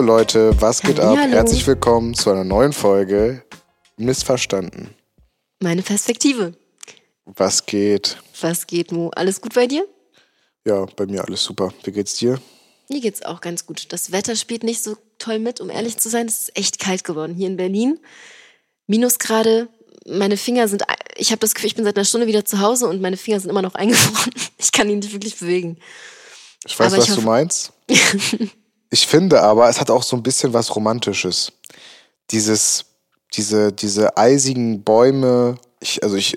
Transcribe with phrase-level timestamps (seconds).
[0.00, 1.08] Hallo Leute, was geht ab?
[1.08, 1.34] Hallihallo.
[1.34, 3.42] Herzlich willkommen zu einer neuen Folge
[3.98, 4.94] Missverstanden.
[5.62, 6.54] Meine Perspektive.
[7.26, 8.16] Was geht?
[8.40, 9.10] Was geht, Mo?
[9.14, 9.86] Alles gut bei dir?
[10.64, 11.74] Ja, bei mir alles super.
[11.84, 12.40] Wie geht's dir?
[12.88, 13.92] Mir geht's auch ganz gut.
[13.92, 16.24] Das Wetter spielt nicht so toll mit, um ehrlich zu sein.
[16.24, 18.00] Es ist echt kalt geworden hier in Berlin.
[18.86, 19.68] Minusgrade.
[20.06, 20.82] Meine Finger sind,
[21.16, 23.38] ich habe das Gefühl, ich bin seit einer Stunde wieder zu Hause und meine Finger
[23.38, 24.32] sind immer noch eingefroren.
[24.56, 25.76] Ich kann ihn nicht wirklich bewegen.
[26.66, 27.74] Ich weiß, Aber was ich du meinst.
[28.90, 31.52] ich finde aber, es hat auch so ein bisschen was Romantisches.
[32.30, 32.84] Dieses,
[33.34, 35.56] diese, diese eisigen Bäume.
[35.80, 36.36] Ich, also ich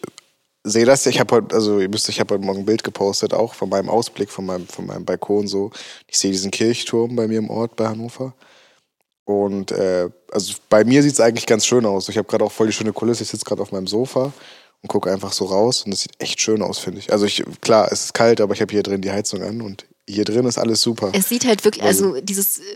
[0.63, 3.33] sehe das, ich habe heute, also ihr müsst, ich habe heute Morgen ein Bild gepostet,
[3.33, 5.71] auch von meinem Ausblick, von meinem, von meinem Balkon so.
[6.07, 8.33] Ich sehe diesen Kirchturm bei mir im Ort bei Hannover.
[9.25, 12.09] Und äh, also bei mir sieht es eigentlich ganz schön aus.
[12.09, 13.23] Ich habe gerade auch voll die schöne Kulisse.
[13.23, 14.33] Ich sitze gerade auf meinem Sofa
[14.81, 17.11] und gucke einfach so raus und das sieht echt schön aus, finde ich.
[17.11, 19.85] Also ich, klar, es ist kalt, aber ich habe hier drin die Heizung an und
[20.07, 21.11] hier drin ist alles super.
[21.13, 22.75] Es sieht halt wirklich, also dieses äh,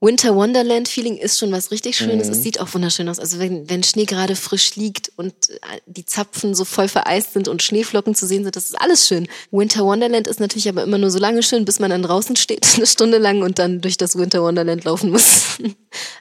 [0.00, 2.26] Winter Wonderland Feeling ist schon was richtig Schönes.
[2.26, 2.32] Mhm.
[2.32, 3.18] Es sieht auch wunderschön aus.
[3.18, 7.48] Also wenn, wenn Schnee gerade frisch liegt und äh, die Zapfen so voll vereist sind
[7.48, 9.26] und Schneeflocken zu sehen sind, das ist alles schön.
[9.50, 12.66] Winter Wonderland ist natürlich aber immer nur so lange schön, bis man dann draußen steht,
[12.76, 15.58] eine Stunde lang und dann durch das Winter Wonderland laufen muss.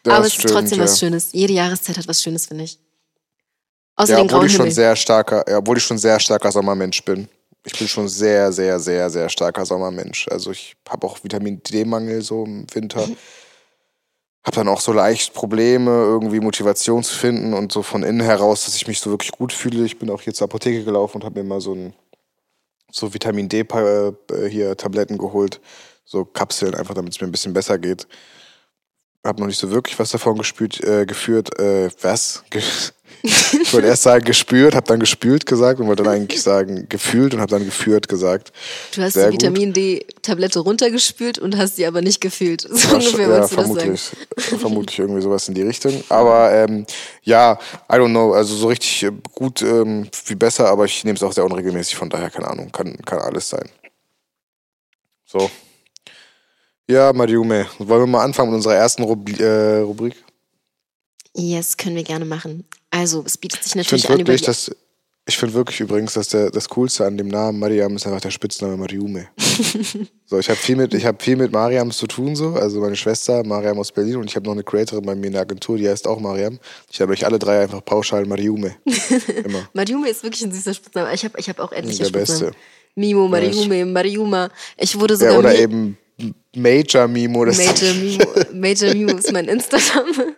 [0.04, 1.08] Das aber es stimmt, ist trotzdem was ja.
[1.08, 1.30] Schönes.
[1.34, 2.80] Jede Jahreszeit hat was Schönes, finde ich.
[3.98, 7.28] Außer ja, obwohl ich schon sehr starker, ja, obwohl ich schon sehr starker Sommermensch bin.
[7.66, 10.28] Ich bin schon sehr, sehr, sehr, sehr starker Sommermensch.
[10.30, 13.08] Also ich habe auch Vitamin D-Mangel so im Winter.
[13.08, 13.18] Mhm.
[14.44, 18.66] Habe dann auch so leicht Probleme, irgendwie Motivation zu finden und so von innen heraus,
[18.66, 19.84] dass ich mich so wirklich gut fühle.
[19.84, 21.94] Ich bin auch hier zur Apotheke gelaufen und habe mir mal so ein
[22.92, 24.14] so Vitamin D äh,
[24.48, 25.60] hier Tabletten geholt,
[26.06, 28.08] so Kapseln einfach, damit es mir ein bisschen besser geht.
[29.24, 31.60] Hab noch nicht so wirklich was davon gespürt, äh, geführt.
[31.60, 32.44] Äh, was?
[33.62, 37.34] Ich wollte erst sagen gespürt, habe dann gespült gesagt und wollte dann eigentlich sagen gefühlt
[37.34, 38.52] und habe dann geführt gesagt.
[38.94, 39.34] Du hast Sehr die.
[39.34, 42.62] Vitamin D-Tablette runtergespült und hast sie aber nicht gefühlt.
[42.62, 43.64] So Wahrsch- ungefähr ja, du das sagen.
[43.64, 44.12] vermutlich.
[44.38, 46.04] Vermutlich irgendwie sowas in die Richtung.
[46.10, 46.86] Aber ähm,
[47.24, 47.58] ja,
[47.92, 48.34] I don't know.
[48.34, 51.96] Also so richtig äh, gut ähm, wie besser, aber ich nehme es auch sehr unregelmäßig,
[51.96, 52.72] von daher keine Ahnung.
[52.72, 53.68] Kann, kann alles sein.
[55.26, 55.50] So.
[56.88, 60.24] Ja, Mariume, wollen wir mal anfangen mit unserer ersten Rubri äh, Rubrik?
[61.36, 62.66] Yes, können wir gerne machen.
[62.92, 64.72] Also, es bietet sich Ich natürlich finde an, über wirklich, die dass
[65.28, 68.30] ich finde wirklich übrigens, dass der, das Coolste an dem Namen Mariam ist einfach der
[68.30, 69.28] Spitzname Mariume.
[70.26, 72.50] so, ich habe viel mit, ich habe viel mit Mariams zu tun, so.
[72.54, 75.34] Also meine Schwester, Mariam aus Berlin, und ich habe noch eine Creatorin bei mir in
[75.34, 76.60] der Agentur, die heißt auch Mariam.
[76.92, 78.76] Ich habe euch alle drei einfach pauschal Mariume.
[79.44, 79.68] Immer.
[79.74, 81.12] Mariume ist wirklich ein süßer Spitzname.
[81.16, 82.36] Ich habe ich hab auch etliche Der Beste.
[82.36, 82.56] Spitznamen.
[82.94, 84.50] Mimo, Mariume, Mariuma.
[84.78, 85.98] Ich wurde sogar Ja, oder eben
[86.56, 87.46] Major Mimo.
[87.46, 88.26] Das Major Mimo.
[88.54, 90.36] Major Mimo ist mein Insta-Name.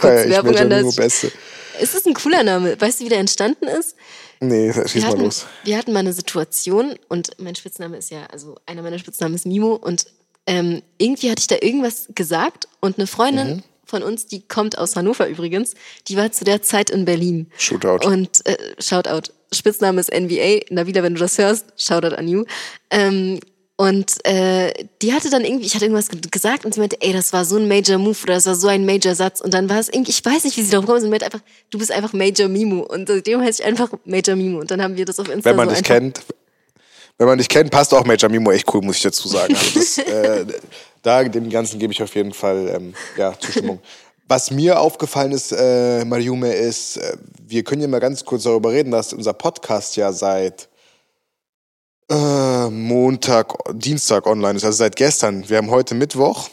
[0.00, 0.34] Feier ich.
[0.68, 1.32] Das- Mimo Beste.
[1.80, 2.80] Es ist ein cooler Name.
[2.80, 3.94] Weißt du, wie der entstanden ist?
[4.40, 5.46] Nee, schieß Wir mal hatten, los.
[5.64, 9.46] wir hatten mal eine Situation und mein Spitzname ist ja, also einer meiner Spitznamen ist
[9.46, 10.06] Mimo und
[10.46, 13.62] ähm, irgendwie hatte ich da irgendwas gesagt und eine Freundin Mhm.
[13.84, 15.74] von uns, die kommt aus Hannover übrigens,
[16.08, 17.50] die war zu der Zeit in Berlin.
[17.58, 18.06] Shootout.
[18.06, 19.32] Und äh, Shoutout.
[19.52, 20.60] Spitzname ist NBA.
[20.70, 22.44] Navila, wenn du das hörst, Shoutout an you.
[22.90, 23.40] Ähm,
[23.80, 24.72] und äh,
[25.02, 27.44] die hatte dann irgendwie, ich hatte irgendwas ge- gesagt und sie meinte, ey, das war
[27.44, 29.40] so ein Major Move oder das war so ein Major Satz.
[29.40, 31.42] Und dann war es irgendwie, ich weiß nicht, wie sie darauf gekommen und meinte einfach,
[31.70, 32.80] du bist einfach Major Mimo.
[32.80, 34.58] Und seitdem heißt ich einfach Major Mimo.
[34.58, 36.22] Und dann haben wir das auf Insta Wenn man so dich kennt,
[37.18, 39.54] wenn man dich kennt, passt auch Major Mimo echt cool, muss ich dazu sagen.
[39.54, 40.44] Also das, äh,
[41.02, 43.78] da dem Ganzen gebe ich auf jeden Fall ähm, ja, Zustimmung.
[44.26, 48.72] Was mir aufgefallen ist, äh, Mariume, ist, äh, wir können ja mal ganz kurz darüber
[48.72, 50.68] reden, dass unser Podcast ja seit
[52.10, 55.48] äh, Montag, Dienstag online ist, also seit gestern.
[55.48, 56.48] Wir haben heute Mittwoch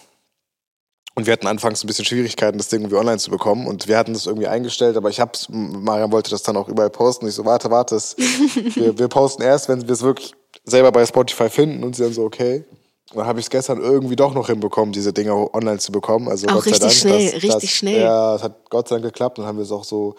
[1.16, 3.98] und wir hatten anfangs ein bisschen Schwierigkeiten, das Ding irgendwie online zu bekommen und wir
[3.98, 7.28] hatten das irgendwie eingestellt, aber ich hab's, Mariam wollte das dann auch überall posten.
[7.28, 8.16] Ich so, warte, warte, es,
[8.76, 10.34] wir, wir posten erst, wenn wir es wirklich
[10.66, 12.66] selber bei Spotify finden und sie dann so, okay.
[13.12, 16.28] Und dann habe ich es gestern irgendwie doch noch hinbekommen, diese Dinger online zu bekommen.
[16.28, 18.02] Also Auch Gott sei richtig Dank, schnell, das, richtig das, schnell.
[18.02, 19.38] Ja, es hat Gott sei Dank geklappt.
[19.38, 20.16] Dann haben wir es auch so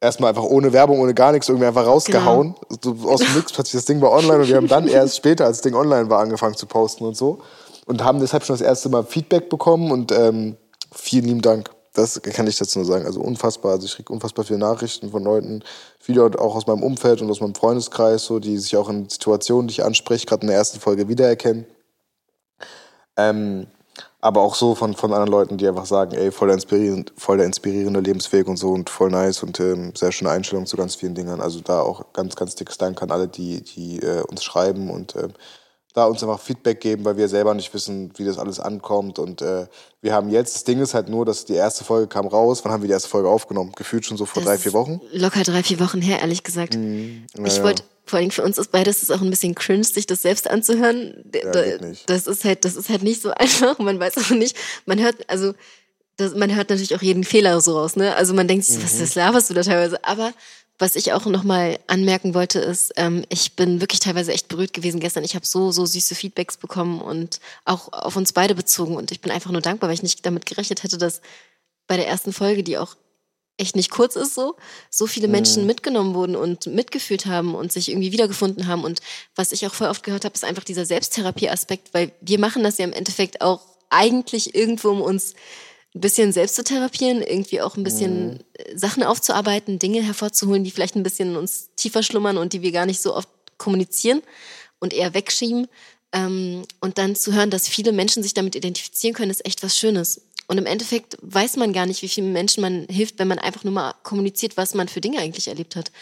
[0.00, 2.54] erstmal einfach ohne Werbung, ohne gar nichts irgendwie einfach rausgehauen.
[2.82, 5.46] So aus dem Nix plötzlich das Ding war online und wir haben dann erst später,
[5.46, 7.40] als das Ding online war, angefangen zu posten und so.
[7.86, 10.56] Und haben deshalb schon das erste Mal Feedback bekommen und ähm,
[10.92, 11.70] vielen lieben Dank.
[11.94, 13.06] Das kann ich dazu nur sagen.
[13.06, 13.72] Also unfassbar.
[13.72, 15.64] Also ich kriege unfassbar viele Nachrichten von Leuten,
[15.98, 19.68] viele auch aus meinem Umfeld und aus meinem Freundeskreis, so, die sich auch in Situationen,
[19.68, 21.66] die ich anspreche, gerade in der ersten Folge wiedererkennen.
[23.16, 23.66] Ähm,
[24.20, 27.36] aber auch so von, von anderen Leuten, die einfach sagen, ey, voll der, inspirierend, voll
[27.36, 30.96] der inspirierende Lebensweg und so und voll nice und ähm, sehr schöne Einstellung zu ganz
[30.96, 31.40] vielen Dingern.
[31.40, 35.14] Also da auch ganz, ganz dickes Dank an alle, die, die äh, uns schreiben und
[35.14, 35.32] ähm,
[35.98, 39.18] da uns einfach Feedback geben, weil wir selber nicht wissen, wie das alles ankommt.
[39.18, 39.66] Und äh,
[40.00, 42.60] wir haben jetzt, das Ding ist halt nur, dass die erste Folge kam raus.
[42.64, 43.72] Wann haben wir die erste Folge aufgenommen?
[43.76, 45.00] Gefühlt schon so vor Das drei, vier Wochen.
[45.12, 46.74] Locker drei, vier Wochen her, ehrlich gesagt.
[46.76, 47.26] Mhm.
[47.36, 47.62] Ja, ich ja.
[47.62, 50.48] wollte, vor allem für uns ist beides ist auch ein bisschen cringe, sich das selbst
[50.48, 51.22] anzuhören.
[51.30, 52.08] Da- geht nicht.
[52.08, 53.78] Das ist halt, das ist halt nicht so einfach.
[53.78, 54.56] Man weiß auch nicht,
[54.86, 55.52] man hört, also,
[56.16, 58.16] das, man hört natürlich auch jeden Fehler so raus, ne?
[58.16, 58.82] Also man denkt sich, Mhm.
[58.84, 60.02] was das laberst du da teilweise?
[60.04, 60.32] Aber
[60.78, 65.00] was ich auch nochmal anmerken wollte, ist, ähm, ich bin wirklich teilweise echt berührt gewesen
[65.00, 65.24] gestern.
[65.24, 68.96] Ich habe so, so süße Feedbacks bekommen und auch auf uns beide bezogen.
[68.96, 71.20] Und ich bin einfach nur dankbar, weil ich nicht damit gerechnet hätte, dass
[71.88, 72.96] bei der ersten Folge, die auch
[73.56, 74.56] echt nicht kurz ist so,
[74.88, 78.84] so viele Menschen mitgenommen wurden und mitgefühlt haben und sich irgendwie wiedergefunden haben.
[78.84, 79.00] Und
[79.34, 82.78] was ich auch voll oft gehört habe, ist einfach dieser Selbsttherapie-Aspekt, weil wir machen das
[82.78, 85.34] ja im Endeffekt auch eigentlich irgendwo, um uns
[85.94, 90.70] ein bisschen selbst zu therapieren, irgendwie auch ein bisschen äh, Sachen aufzuarbeiten, Dinge hervorzuholen, die
[90.70, 94.22] vielleicht ein bisschen in uns tiefer schlummern und die wir gar nicht so oft kommunizieren
[94.78, 95.66] und eher wegschieben.
[96.12, 99.76] Ähm, und dann zu hören, dass viele Menschen sich damit identifizieren können, ist echt was
[99.76, 100.22] Schönes.
[100.46, 103.64] Und im Endeffekt weiß man gar nicht, wie vielen Menschen man hilft, wenn man einfach
[103.64, 105.92] nur mal kommuniziert, was man für Dinge eigentlich erlebt hat.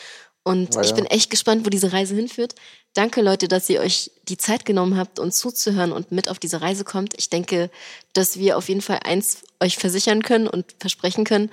[0.45, 0.95] Und ich ja.
[0.95, 2.55] bin echt gespannt, wo diese Reise hinführt.
[2.95, 6.61] Danke, Leute, dass ihr euch die Zeit genommen habt, uns zuzuhören und mit auf diese
[6.61, 7.15] Reise kommt.
[7.19, 7.69] Ich denke,
[8.13, 11.51] dass wir auf jeden Fall eins euch versichern können und versprechen können.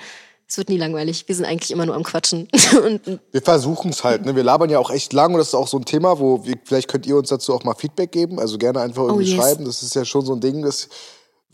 [0.47, 1.27] Es wird nie langweilig.
[1.27, 2.47] Wir sind eigentlich immer nur am Quatschen.
[2.83, 4.25] und Wir versuchen es halt.
[4.25, 4.35] Ne?
[4.35, 6.55] Wir labern ja auch echt lang und das ist auch so ein Thema, wo wir,
[6.63, 8.39] vielleicht könnt ihr uns dazu auch mal Feedback geben.
[8.39, 9.35] Also gerne einfach irgendwie yes.
[9.35, 9.65] schreiben.
[9.65, 10.89] Das ist ja schon so ein Ding, dass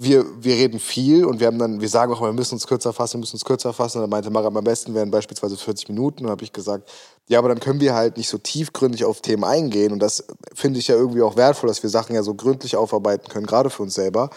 [0.01, 2.93] wir, wir reden viel und wir haben dann, wir sagen auch, wir müssen uns kürzer
[2.93, 3.97] fassen, wir müssen uns kürzer fassen.
[3.97, 6.19] Und dann meinte Maram, am besten wären beispielsweise 40 Minuten.
[6.19, 6.89] Und dann habe ich gesagt,
[7.27, 9.91] ja, aber dann können wir halt nicht so tiefgründig auf Themen eingehen.
[9.91, 13.29] Und das finde ich ja irgendwie auch wertvoll, dass wir Sachen ja so gründlich aufarbeiten
[13.29, 14.29] können, gerade für uns selber.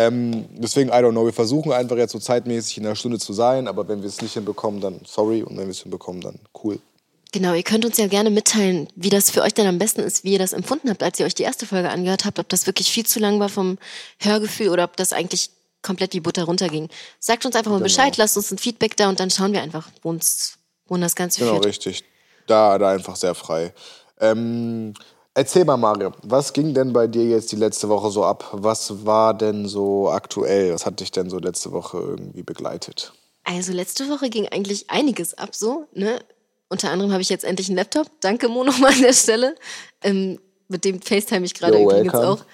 [0.00, 3.34] Ähm, deswegen, I don't know, wir versuchen einfach jetzt so zeitmäßig in einer Stunde zu
[3.34, 5.42] sein, aber wenn wir es nicht hinbekommen, dann sorry.
[5.42, 6.78] Und wenn wir es hinbekommen, dann cool.
[7.32, 10.24] Genau, ihr könnt uns ja gerne mitteilen, wie das für euch denn am besten ist,
[10.24, 12.66] wie ihr das empfunden habt, als ihr euch die erste Folge angehört habt, ob das
[12.66, 13.76] wirklich viel zu lang war vom
[14.18, 15.50] Hörgefühl oder ob das eigentlich
[15.82, 16.88] komplett wie Butter runterging.
[17.18, 19.88] Sagt uns einfach mal Bescheid, lasst uns ein Feedback da und dann schauen wir einfach,
[20.02, 20.54] wo uns,
[20.86, 21.66] wo das Ganze Genau, führt.
[21.66, 22.04] richtig.
[22.46, 23.74] Da, da einfach sehr frei.
[24.18, 24.94] Ähm,
[25.34, 28.48] erzähl mal, Mario, was ging denn bei dir jetzt die letzte Woche so ab?
[28.52, 30.72] Was war denn so aktuell?
[30.72, 33.12] Was hat dich denn so letzte Woche irgendwie begleitet?
[33.44, 36.20] Also letzte Woche ging eigentlich einiges ab so, ne?
[36.68, 38.06] Unter anderem habe ich jetzt endlich einen Laptop.
[38.20, 39.56] Danke Mo nochmal an der Stelle.
[40.02, 40.38] Ähm,
[40.68, 42.44] mit dem FaceTime ich gerade übrigens auch.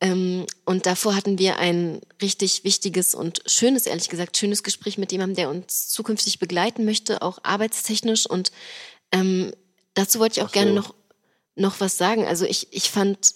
[0.00, 5.12] Ähm, und davor hatten wir ein richtig wichtiges und schönes, ehrlich gesagt, schönes Gespräch mit
[5.12, 8.26] jemandem, der uns zukünftig begleiten möchte, auch arbeitstechnisch.
[8.26, 8.50] Und
[9.12, 9.52] ähm,
[9.94, 10.54] dazu wollte ich auch so.
[10.54, 10.94] gerne noch,
[11.60, 12.24] noch was sagen.
[12.24, 13.34] Also ich, ich fand,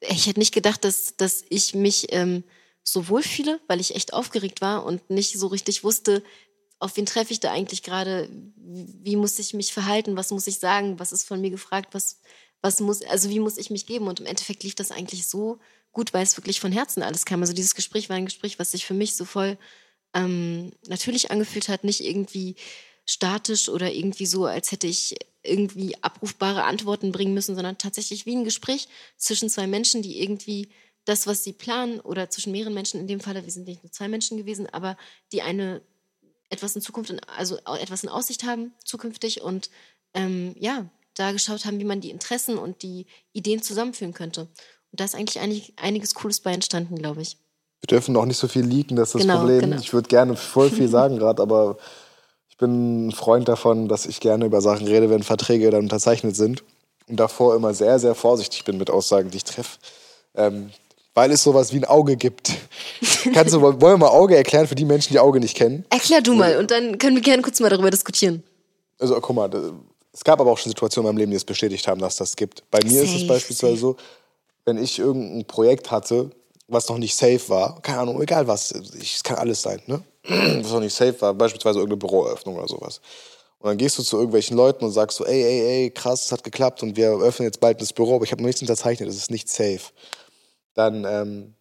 [0.00, 2.44] ich hätte nicht gedacht, dass, dass ich mich ähm,
[2.82, 6.22] so wohlfühle, weil ich echt aufgeregt war und nicht so richtig wusste,
[6.78, 10.58] auf wen treffe ich da eigentlich gerade, wie muss ich mich verhalten, was muss ich
[10.58, 12.20] sagen, was ist von mir gefragt, was,
[12.60, 14.08] was muss, also wie muss ich mich geben?
[14.08, 15.60] Und im Endeffekt lief das eigentlich so
[15.92, 17.40] gut, weil es wirklich von Herzen alles kam.
[17.40, 19.58] Also dieses Gespräch war ein Gespräch, was sich für mich so voll
[20.12, 22.56] ähm, natürlich angefühlt hat, nicht irgendwie
[23.06, 28.36] statisch oder irgendwie so, als hätte ich irgendwie abrufbare Antworten bringen müssen, sondern tatsächlich wie
[28.36, 30.68] ein Gespräch zwischen zwei Menschen, die irgendwie
[31.04, 33.90] das, was sie planen, oder zwischen mehreren Menschen in dem Falle, wir sind nicht nur
[33.90, 34.96] zwei Menschen gewesen, aber
[35.32, 35.82] die eine
[36.48, 39.70] etwas in Zukunft, also etwas in Aussicht haben zukünftig und
[40.14, 44.42] ähm, ja, da geschaut haben, wie man die Interessen und die Ideen zusammenführen könnte.
[44.42, 47.36] Und da ist eigentlich einig, einiges Cooles bei entstanden, glaube ich.
[47.80, 49.60] Wir dürfen noch nicht so viel leaken, das ist das Genau, Problem.
[49.60, 49.80] genau.
[49.80, 51.78] Ich würde gerne voll viel sagen gerade, aber
[52.62, 56.62] bin ein Freund davon, dass ich gerne über Sachen rede, wenn Verträge dann unterzeichnet sind.
[57.08, 59.78] Und davor immer sehr, sehr vorsichtig bin mit Aussagen, die ich treffe.
[60.36, 60.70] Ähm,
[61.12, 62.52] weil es sowas wie ein Auge gibt.
[63.34, 65.84] Kannst du, wollen wir mal Auge erklären für die Menschen, die Auge nicht kennen?
[65.90, 68.42] Erklär du mal und dann können wir gerne kurz mal darüber diskutieren.
[68.98, 69.50] Also guck mal,
[70.12, 72.36] es gab aber auch schon Situationen in meinem Leben, die es bestätigt haben, dass das
[72.36, 72.62] gibt.
[72.70, 73.80] Bei mir ist es Safe, beispielsweise safe.
[73.80, 73.96] so,
[74.64, 76.30] wenn ich irgendein Projekt hatte,
[76.68, 80.02] was noch nicht safe war, keine Ahnung, egal was, es kann alles sein, ne?
[80.28, 83.00] was noch nicht safe war, beispielsweise irgendeine Büroeröffnung oder sowas.
[83.58, 86.32] Und dann gehst du zu irgendwelchen Leuten und sagst so, ey, ey, ey, krass, es
[86.32, 89.08] hat geklappt und wir öffnen jetzt bald das Büro, aber ich habe noch nichts unterzeichnet,
[89.08, 89.80] es ist nicht safe.
[90.74, 91.54] Dann ähm,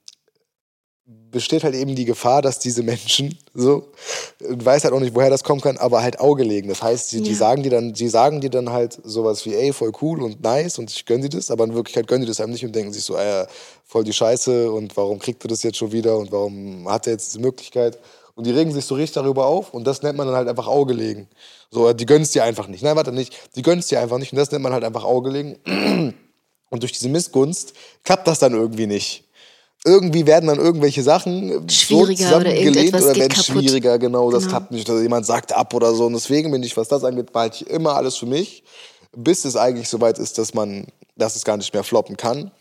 [1.06, 3.92] besteht halt eben die Gefahr, dass diese Menschen so,
[4.40, 6.70] du weißt halt auch nicht, woher das kommen kann, aber halt Auge legen.
[6.70, 7.38] Das heißt, sie, die Ja.
[7.38, 10.80] sagen dir dann, sie sagen dir dann halt sowas wie, ey, voll cool und nice
[10.80, 12.94] und ich gönn dir das, aber in Wirklichkeit gönnen die das einem nicht und denken
[12.94, 13.46] sich so, äh,
[13.86, 17.14] voll die Scheiße und warum kriegt er das jetzt schon wieder und warum hat er
[17.14, 18.00] jetzt diese Möglichkeit?
[18.36, 20.68] Und die regen sich so richtig darüber auf und das nennt man dann halt einfach
[20.68, 21.28] Auge legen.
[21.70, 22.84] So, die gönnst dir einfach nicht.
[22.84, 23.34] Nein, warte nicht.
[23.56, 26.14] Die gönnst dir einfach nicht und das nennt man halt einfach Auge legen.
[26.70, 27.74] Und durch diese Missgunst
[28.04, 29.26] klappt das dann irgendwie nicht.
[29.84, 34.52] Irgendwie werden dann irgendwelche Sachen Schwieriger so oder irgendetwas oder werden schwieriger, genau, das Genau.
[34.52, 36.06] klappt nicht, oder jemand sagt ab oder so.
[36.06, 38.64] Und deswegen bin ich, was das angeht, behalte ich immer alles für mich,
[39.16, 40.86] bis es eigentlich soweit ist, dass man,
[41.16, 42.52] dass es gar nicht mehr floppen kann.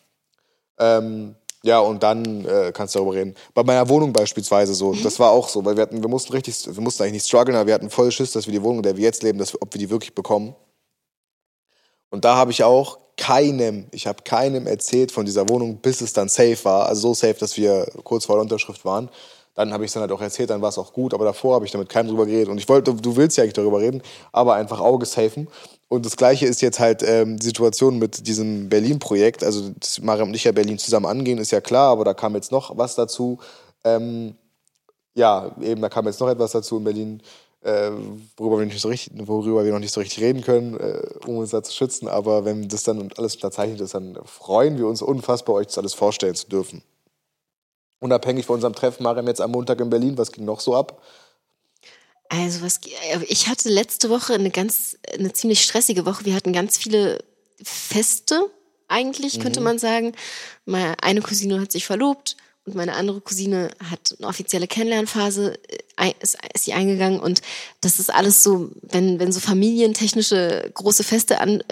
[0.78, 3.34] Ähm, ja, und dann äh, kannst du darüber reden.
[3.54, 6.56] Bei meiner Wohnung beispielsweise so, das war auch so, weil wir hatten, wir mussten richtig,
[6.66, 8.82] wir mussten eigentlich nicht strugglen, aber wir hatten voll Schiss, dass wir die Wohnung, in
[8.84, 10.54] der wir jetzt leben, dass, wir- ob wir die wirklich bekommen.
[12.10, 16.12] Und da habe ich auch keinem, ich habe keinem erzählt von dieser Wohnung, bis es
[16.12, 16.86] dann safe war.
[16.86, 19.10] Also so safe, dass wir kurz vor der Unterschrift waren.
[19.54, 21.56] Dann habe ich es dann halt auch erzählt, dann war es auch gut, aber davor
[21.56, 22.48] habe ich damit keinem drüber geredet.
[22.48, 24.00] Und ich wollte, du willst ja eigentlich darüber reden,
[24.32, 25.48] aber einfach Auge safen.
[25.92, 29.42] Und das Gleiche ist jetzt halt ähm, die Situation mit diesem Berlin-Projekt.
[29.42, 32.36] Also, dass Mariam und ich ja Berlin zusammen angehen, ist ja klar, aber da kam
[32.36, 33.40] jetzt noch was dazu.
[33.82, 34.36] Ähm,
[35.14, 37.22] ja, eben, da kam jetzt noch etwas dazu in Berlin,
[37.62, 37.90] äh,
[38.36, 41.38] worüber, wir nicht so richtig, worüber wir noch nicht so richtig reden können, äh, um
[41.38, 42.06] uns da zu schützen.
[42.06, 45.94] Aber wenn das dann alles unterzeichnet ist, dann freuen wir uns unfassbar, euch das alles
[45.94, 46.82] vorstellen zu dürfen.
[47.98, 51.02] Unabhängig von unserem Treffen, Mariam jetzt am Montag in Berlin, was ging noch so ab?
[52.30, 52.80] Also was
[53.28, 56.24] ich hatte letzte Woche eine ganz eine ziemlich stressige Woche.
[56.24, 57.22] Wir hatten ganz viele
[57.62, 58.50] Feste
[58.90, 60.12] eigentlich könnte man sagen.
[60.66, 65.58] Meine eine Cousine hat sich verlobt und meine andere Cousine hat eine offizielle Kennenlernphase
[65.96, 67.40] äh, ist, ist sie eingegangen und
[67.80, 71.62] das ist alles so, wenn wenn so familientechnische große Feste an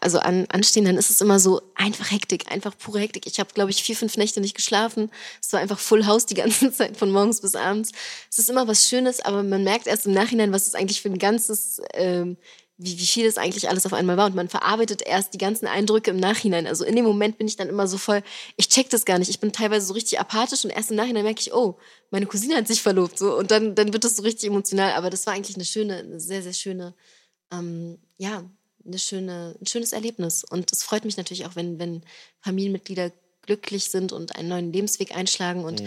[0.00, 3.26] also an, anstehen, dann ist es immer so einfach Hektik, einfach pure Hektik.
[3.26, 5.10] Ich habe, glaube ich, vier, fünf Nächte nicht geschlafen.
[5.40, 7.92] Es war einfach Full House die ganze Zeit, von morgens bis abends.
[8.30, 11.08] Es ist immer was Schönes, aber man merkt erst im Nachhinein, was es eigentlich für
[11.08, 12.36] ein ganzes, ähm,
[12.78, 14.26] wie, wie viel es eigentlich alles auf einmal war.
[14.26, 16.66] Und man verarbeitet erst die ganzen Eindrücke im Nachhinein.
[16.66, 18.22] Also in dem Moment bin ich dann immer so voll,
[18.56, 19.30] ich check das gar nicht.
[19.30, 21.78] Ich bin teilweise so richtig apathisch und erst im Nachhinein merke ich, oh,
[22.10, 23.18] meine Cousine hat sich verlobt.
[23.18, 23.36] So.
[23.36, 24.92] Und dann, dann wird das so richtig emotional.
[24.92, 26.94] Aber das war eigentlich eine schöne, eine sehr, sehr schöne,
[27.52, 28.44] ähm, ja,
[28.86, 30.44] eine schöne, ein schönes Erlebnis.
[30.44, 32.02] Und es freut mich natürlich auch, wenn, wenn
[32.40, 33.12] Familienmitglieder
[33.42, 35.64] glücklich sind und einen neuen Lebensweg einschlagen.
[35.64, 35.82] Und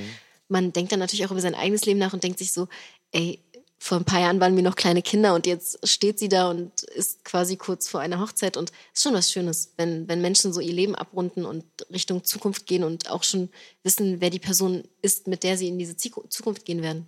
[0.47, 2.67] man denkt dann natürlich auch über sein eigenes Leben nach und denkt sich so,
[3.11, 3.39] ey,
[3.81, 6.83] vor ein paar Jahren waren wir noch kleine Kinder und jetzt steht sie da und
[6.83, 8.57] ist quasi kurz vor einer Hochzeit.
[8.57, 12.25] Und es ist schon was Schönes, wenn, wenn Menschen so ihr Leben abrunden und Richtung
[12.25, 13.49] Zukunft gehen und auch schon
[13.83, 17.05] wissen, wer die Person ist, mit der sie in diese Zukunft gehen werden.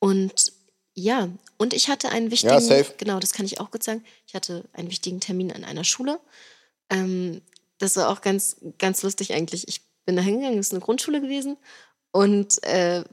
[0.00, 0.52] Und
[0.98, 2.94] ja, und ich hatte einen wichtigen, Ja, safe.
[2.98, 4.04] genau, das kann ich auch gut sagen.
[4.26, 6.20] Ich hatte einen wichtigen Termin an einer Schule.
[6.90, 7.42] Ähm,
[7.78, 9.68] das war auch ganz, ganz lustig eigentlich.
[9.68, 11.56] Ich bin da hingegangen, das ist eine Grundschule gewesen.
[12.10, 13.04] Und äh,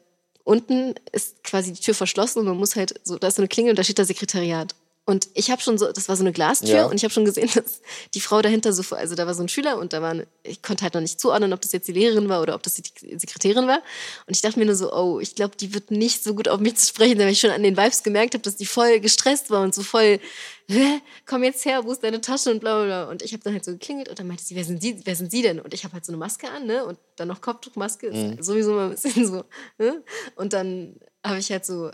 [0.43, 3.49] unten ist quasi die Tür verschlossen und man muss halt so, da ist so eine
[3.49, 4.75] Klingel und da steht da Sekretariat.
[5.07, 6.85] Und ich habe schon so, das war so eine Glastür Ja.
[6.87, 7.81] und ich habe schon gesehen, dass
[8.15, 10.63] die Frau dahinter so, also da war so ein Schüler und da war eine, ich
[10.63, 12.83] konnte halt noch nicht zuordnen, ob das jetzt die Lehrerin war oder ob das die
[13.17, 13.83] Sekretärin war.
[14.25, 16.59] Und ich dachte mir nur so, oh, ich glaube, die wird nicht so gut auf
[16.59, 19.51] mich zu sprechen, weil ich schon an den Vibes gemerkt habe, dass die voll gestresst
[19.51, 20.19] war und so voll,
[20.67, 20.99] Hä?
[21.27, 23.03] komm jetzt her, wo ist deine Tasche und bla bla bla.
[23.11, 25.15] Und ich habe dann halt so geklingelt und dann meinte sie, wer sind Sie, wer
[25.15, 25.59] sind Sie denn?
[25.59, 26.83] Und ich habe halt so eine Maske an, ne?
[26.83, 29.43] Und dann noch Kopftuchmaske, ist sowieso mal ein bisschen so.
[29.77, 30.03] Ne?
[30.35, 31.91] Und dann habe ich halt so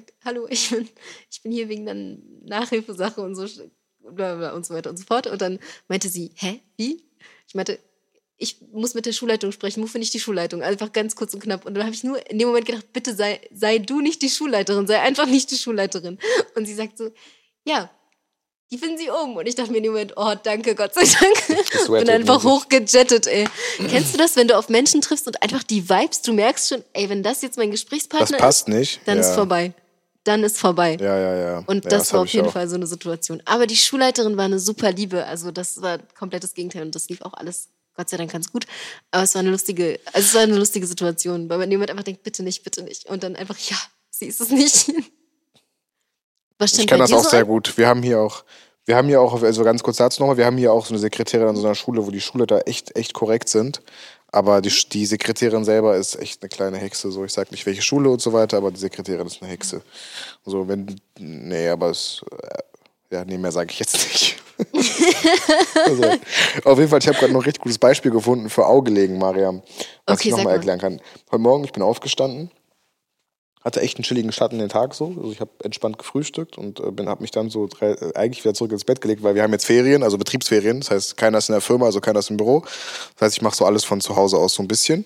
[0.00, 0.88] gesagt, hallo, ich bin,
[1.30, 5.26] ich bin hier wegen einer Nachhilfesache und so, und so weiter und so fort.
[5.26, 5.58] Und dann
[5.88, 7.02] meinte sie, hä, wie?
[7.46, 7.78] Ich meinte,
[8.42, 9.82] ich muss mit der Schulleitung sprechen.
[9.82, 10.62] Wo finde ich die Schulleitung?
[10.62, 11.64] Einfach ganz kurz und knapp.
[11.64, 14.28] Und dann habe ich nur in dem Moment gedacht, bitte sei, sei du nicht die
[14.28, 16.18] Schulleiterin, sei einfach nicht die Schulleiterin.
[16.56, 17.10] Und sie sagt so,
[17.64, 17.88] ja,
[18.72, 19.36] die finden sie oben.
[19.36, 21.46] Und ich dachte mir in dem Moment, oh, danke, Gott sei Dank.
[21.46, 23.46] Bin Gesweatet einfach hochgejettet, ey.
[23.88, 26.84] Kennst du das, wenn du auf Menschen triffst und einfach die Vibes, du merkst schon,
[26.94, 29.00] ey, wenn das jetzt mein Gesprächspartner Das passt ist, nicht.
[29.04, 29.24] dann ja.
[29.28, 29.74] ist vorbei.
[30.24, 30.96] Dann ist vorbei.
[31.00, 31.58] Ja, ja, ja.
[31.66, 32.52] Und ja, das, war auf jeden auch.
[32.52, 33.42] Fall so eine Situation.
[33.44, 35.26] Aber die Schulleiterin war eine super Liebe.
[35.26, 38.66] Also das war komplettes Gegenteil und das lief auch alles, Gott sei Dank, ganz gut.
[39.10, 42.04] Aber es war eine lustige, also es war eine lustige Situation, weil man jemand einfach
[42.04, 43.06] denkt, bitte nicht, bitte nicht.
[43.06, 43.76] Und dann einfach, ja,
[44.10, 44.92] sie ist es nicht.
[46.64, 47.46] Ich bei das auch so sehr an?
[47.48, 47.76] gut.
[47.76, 48.44] Wir haben hier auch,
[48.84, 51.00] wir haben hier auch, also ganz kurz dazu nochmal, wir haben hier auch so eine
[51.00, 53.82] Sekretärin an so einer Schule, wo die Schulleiter echt, echt korrekt sind.
[54.34, 57.12] Aber die, die Sekretärin selber ist echt eine kleine Hexe.
[57.12, 59.82] So, ich sag nicht welche Schule und so weiter, aber die Sekretärin ist eine Hexe.
[60.46, 64.36] So, wenn, nee, aber es, äh, ja, nee, mehr sage ich jetzt nicht.
[65.86, 66.04] also,
[66.64, 69.62] auf jeden Fall, ich habe gerade noch ein richtig gutes Beispiel gefunden für Augelegen, Mariam,
[70.06, 70.52] was Okay, ich nochmal mal.
[70.54, 71.00] erklären kann.
[71.30, 72.50] Heute Morgen, ich bin aufgestanden,
[73.64, 75.14] hatte echt einen chilligen Start in den Tag so.
[75.16, 78.44] Also ich habe entspannt gefrühstückt und äh, bin habe mich dann so drei, äh, eigentlich
[78.44, 80.80] wieder zurück ins Bett gelegt, weil wir haben jetzt Ferien, also Betriebsferien.
[80.80, 82.60] Das heißt, keiner ist in der Firma, also keiner ist im Büro.
[83.14, 85.04] Das heißt, ich mache so alles von zu Hause aus so ein bisschen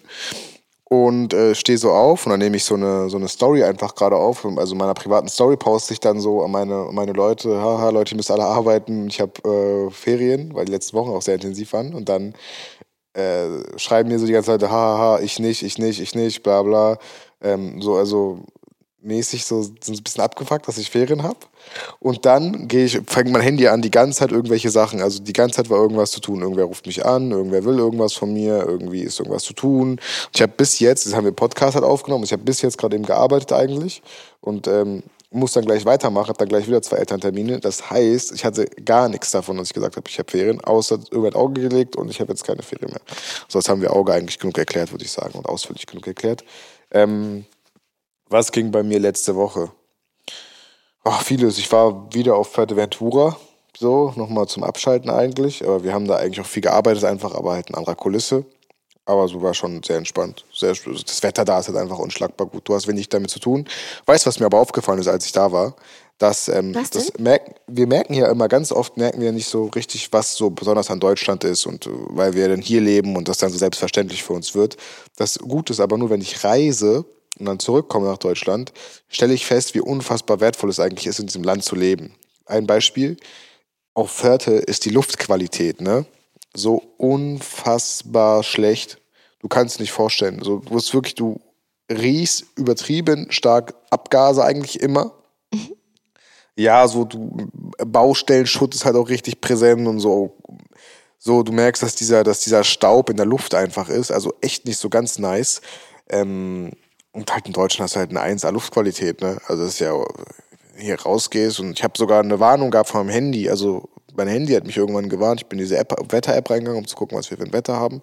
[0.88, 3.94] und äh, stehe so auf und dann nehme ich so eine so eine Story einfach
[3.94, 4.44] gerade auf.
[4.44, 8.14] Also in meiner privaten Story poste ich dann so an meine meine Leute, haha Leute,
[8.14, 9.08] ihr müsst alle arbeiten.
[9.08, 12.34] Ich habe äh, Ferien, weil die letzten Wochen auch sehr intensiv waren und dann
[13.14, 16.62] äh, schreiben mir so die ganze Zeit, haha, ich nicht, ich nicht, ich nicht, bla
[16.62, 16.98] bla.
[17.42, 18.44] Ähm, so, also
[19.06, 21.38] mäßig so, so ein bisschen abgefuckt, dass ich Ferien habe.
[22.00, 25.00] Und dann gehe ich, fängt mein Handy an, die ganze Zeit irgendwelche Sachen.
[25.00, 26.42] Also die ganze Zeit war irgendwas zu tun.
[26.42, 30.00] Irgendwer ruft mich an, irgendwer will irgendwas von mir, irgendwie ist irgendwas zu tun.
[30.34, 32.96] Ich habe bis jetzt, das haben wir Podcast halt aufgenommen, ich habe bis jetzt gerade
[32.96, 34.02] eben gearbeitet eigentlich.
[34.40, 37.60] Und ähm, muss dann gleich weitermachen, habe dann gleich wieder zwei Elterntermine.
[37.60, 40.98] Das heißt, ich hatte gar nichts davon, dass ich gesagt habe, ich habe Ferien, außer
[41.10, 43.00] über ein Auge gelegt und ich habe jetzt keine Ferien mehr.
[43.48, 46.44] So, das haben wir Auge eigentlich genug erklärt, würde ich sagen, und ausführlich genug erklärt.
[46.90, 47.44] Ähm,
[48.28, 49.70] was ging bei mir letzte Woche?
[51.04, 51.58] Ach, vieles.
[51.58, 53.36] Ich war wieder auf Fuerteventura,
[53.78, 55.62] so, nochmal zum Abschalten eigentlich.
[55.64, 58.44] Aber wir haben da eigentlich auch viel gearbeitet, einfach, aber halt in anderer Kulisse.
[59.04, 60.44] Aber so war schon sehr entspannt.
[60.52, 62.68] Sehr, das Wetter da ist halt einfach unschlagbar gut.
[62.68, 63.68] Du hast wenig damit zu tun.
[64.06, 65.76] Weißt du, was mir aber aufgefallen ist, als ich da war?
[66.18, 70.12] Dass, ähm, das merken, wir merken ja immer ganz oft, merken wir nicht so richtig,
[70.12, 73.36] was so besonders an Deutschland ist und äh, weil wir dann hier leben und das
[73.36, 74.76] dann so selbstverständlich für uns wird.
[75.16, 77.04] Das Gute ist aber nur, wenn ich reise
[77.38, 78.72] und dann zurückkomme nach Deutschland,
[79.08, 82.14] stelle ich fest, wie unfassbar wertvoll es eigentlich ist, in diesem Land zu leben.
[82.46, 83.18] Ein Beispiel,
[83.92, 86.06] auf Förte ist die Luftqualität, ne?
[86.54, 88.98] So unfassbar schlecht.
[89.40, 90.42] Du kannst es nicht vorstellen.
[90.42, 91.40] So, du wirklich, du
[91.90, 95.12] riechst übertrieben stark Abgase eigentlich immer.
[96.56, 100.36] Ja, so du Baustellenschutt ist halt auch richtig präsent und so.
[101.18, 104.10] So, du merkst, dass dieser, dass dieser Staub in der Luft einfach ist.
[104.10, 105.60] Also echt nicht so ganz nice.
[106.08, 106.72] Ähm,
[107.12, 109.38] und halt in Deutschland hast du halt eine 1A Luftqualität, ne?
[109.46, 109.92] Also das ist ja
[110.76, 113.48] hier rausgehst und ich habe sogar eine Warnung gehabt von meinem Handy.
[113.48, 115.40] Also mein Handy hat mich irgendwann gewarnt.
[115.40, 117.76] Ich bin in diese App, Wetter-App reingegangen, um zu gucken, was wir für ein Wetter
[117.76, 118.00] haben.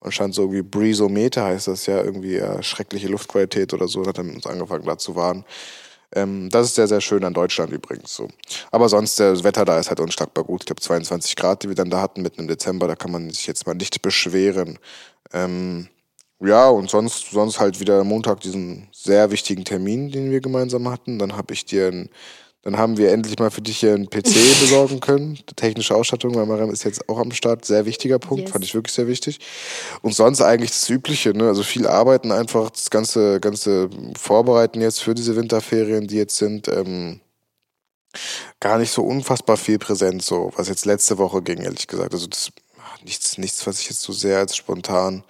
[0.00, 4.00] Und stand so irgendwie Breezometer heißt das ja, irgendwie ja, schreckliche Luftqualität oder so.
[4.00, 5.44] Und hat dann uns angefangen, da zu warnen.
[6.16, 8.28] Ähm, das ist sehr, sehr schön an Deutschland übrigens so.
[8.70, 10.62] Aber sonst, das Wetter da ist halt unschlagbar gut.
[10.62, 13.28] Ich glaube 22 Grad, die wir dann da hatten mitten im Dezember, da kann man
[13.30, 14.78] sich jetzt mal nicht beschweren.
[15.34, 15.88] Ähm,
[16.40, 21.18] ja, und sonst, sonst halt wieder Montag diesen sehr wichtigen Termin, den wir gemeinsam hatten.
[21.18, 22.08] Dann habe ich dir ein,
[22.66, 24.24] dann haben wir endlich mal für dich hier einen PC
[24.60, 25.38] besorgen können.
[25.54, 27.64] Technische Ausstattung, weil Mariam ist jetzt auch am Start.
[27.64, 28.50] Sehr wichtiger Punkt, Yes.
[28.50, 29.38] fand ich wirklich sehr wichtig.
[30.02, 31.46] Und sonst eigentlich das Übliche, ne?
[31.46, 36.66] Also viel arbeiten, einfach das ganze, ganze Vorbereiten jetzt für diese Winterferien, die jetzt sind.
[36.66, 37.20] Ähm,
[38.58, 42.14] gar nicht so unfassbar viel präsent, so was jetzt letzte Woche ging, ehrlich gesagt.
[42.14, 42.50] Also das
[43.04, 45.22] nichts, nichts, was ich jetzt so sehr als spontan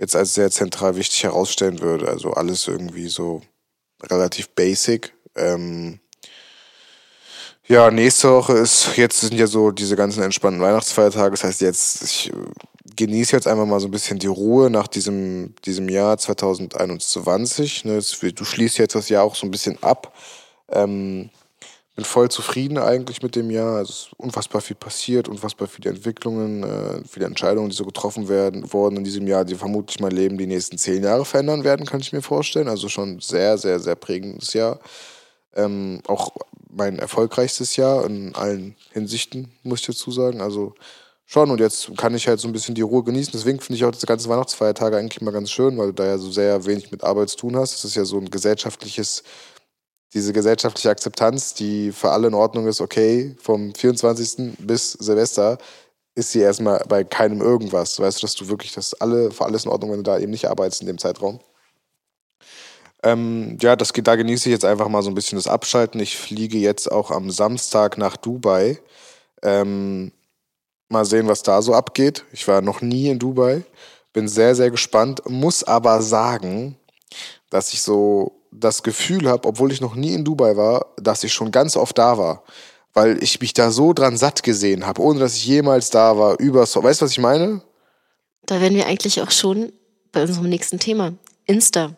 [0.00, 2.08] jetzt als sehr zentral wichtig herausstellen würde.
[2.08, 3.42] Also alles irgendwie so
[4.02, 5.14] relativ basic.
[5.36, 6.00] Ähm,
[7.70, 11.30] ja, nächste Woche ist, jetzt sind ja so diese ganzen entspannten Weihnachtsfeiertage.
[11.30, 12.32] Das heißt, jetzt, ich
[12.96, 17.84] genieße jetzt einfach mal so ein bisschen die Ruhe nach diesem, diesem Jahr 2021.
[17.84, 18.00] Ne,
[18.34, 20.12] du schließt jetzt das Jahr auch so ein bisschen ab.
[20.68, 21.30] Ähm,
[21.94, 23.76] bin voll zufrieden eigentlich mit dem Jahr.
[23.76, 28.28] Also es ist unfassbar viel passiert, unfassbar viele Entwicklungen, äh, viele Entscheidungen, die so getroffen
[28.28, 31.86] werden, wurden in diesem Jahr, die vermutlich mein Leben die nächsten zehn Jahre verändern werden,
[31.86, 32.66] kann ich mir vorstellen.
[32.66, 34.80] Also schon sehr, sehr, sehr prägendes Jahr.
[35.54, 36.32] Ähm, auch
[36.72, 40.40] mein erfolgreichstes Jahr in allen Hinsichten, muss ich dazu sagen.
[40.40, 40.74] Also
[41.26, 43.32] schon, und jetzt kann ich halt so ein bisschen die Ruhe genießen.
[43.32, 46.18] Deswegen finde ich auch diese ganzen Weihnachtsfeiertage eigentlich mal ganz schön, weil du da ja
[46.18, 47.74] so sehr wenig mit Arbeit zu tun hast.
[47.74, 49.22] Es ist ja so ein gesellschaftliches
[50.12, 54.56] diese gesellschaftliche Akzeptanz, die für alle in Ordnung ist, okay, vom 24.
[54.58, 55.58] bis Silvester
[56.14, 57.98] ist sie erstmal bei keinem irgendwas.
[58.00, 60.32] Weißt du, dass du wirklich, dass alle, für alles in Ordnung, wenn du da eben
[60.32, 61.38] nicht arbeitest in dem Zeitraum.
[63.02, 66.00] Ähm, ja, das, da genieße ich jetzt einfach mal so ein bisschen das Abschalten.
[66.00, 68.78] Ich fliege jetzt auch am Samstag nach Dubai.
[69.42, 70.12] Ähm,
[70.88, 72.24] mal sehen, was da so abgeht.
[72.32, 73.64] Ich war noch nie in Dubai.
[74.12, 75.22] Bin sehr, sehr gespannt.
[75.28, 76.76] Muss aber sagen,
[77.48, 81.32] dass ich so das Gefühl habe, obwohl ich noch nie in Dubai war, dass ich
[81.32, 82.42] schon ganz oft da war.
[82.92, 86.38] Weil ich mich da so dran satt gesehen habe, ohne dass ich jemals da war,
[86.40, 86.62] über.
[86.62, 87.62] Weißt du, was ich meine?
[88.46, 89.72] Da wären wir eigentlich auch schon
[90.10, 91.12] bei unserem nächsten Thema.
[91.46, 91.96] Insta,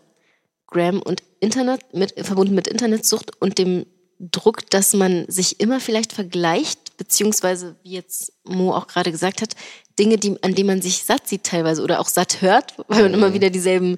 [0.72, 3.86] Gram und Internet, mit, verbunden mit Internetsucht und dem
[4.18, 9.56] Druck, dass man sich immer vielleicht vergleicht, beziehungsweise, wie jetzt Mo auch gerade gesagt hat,
[9.98, 13.14] Dinge, die, an denen man sich satt sieht teilweise oder auch satt hört, weil man
[13.14, 13.96] immer wieder dieselben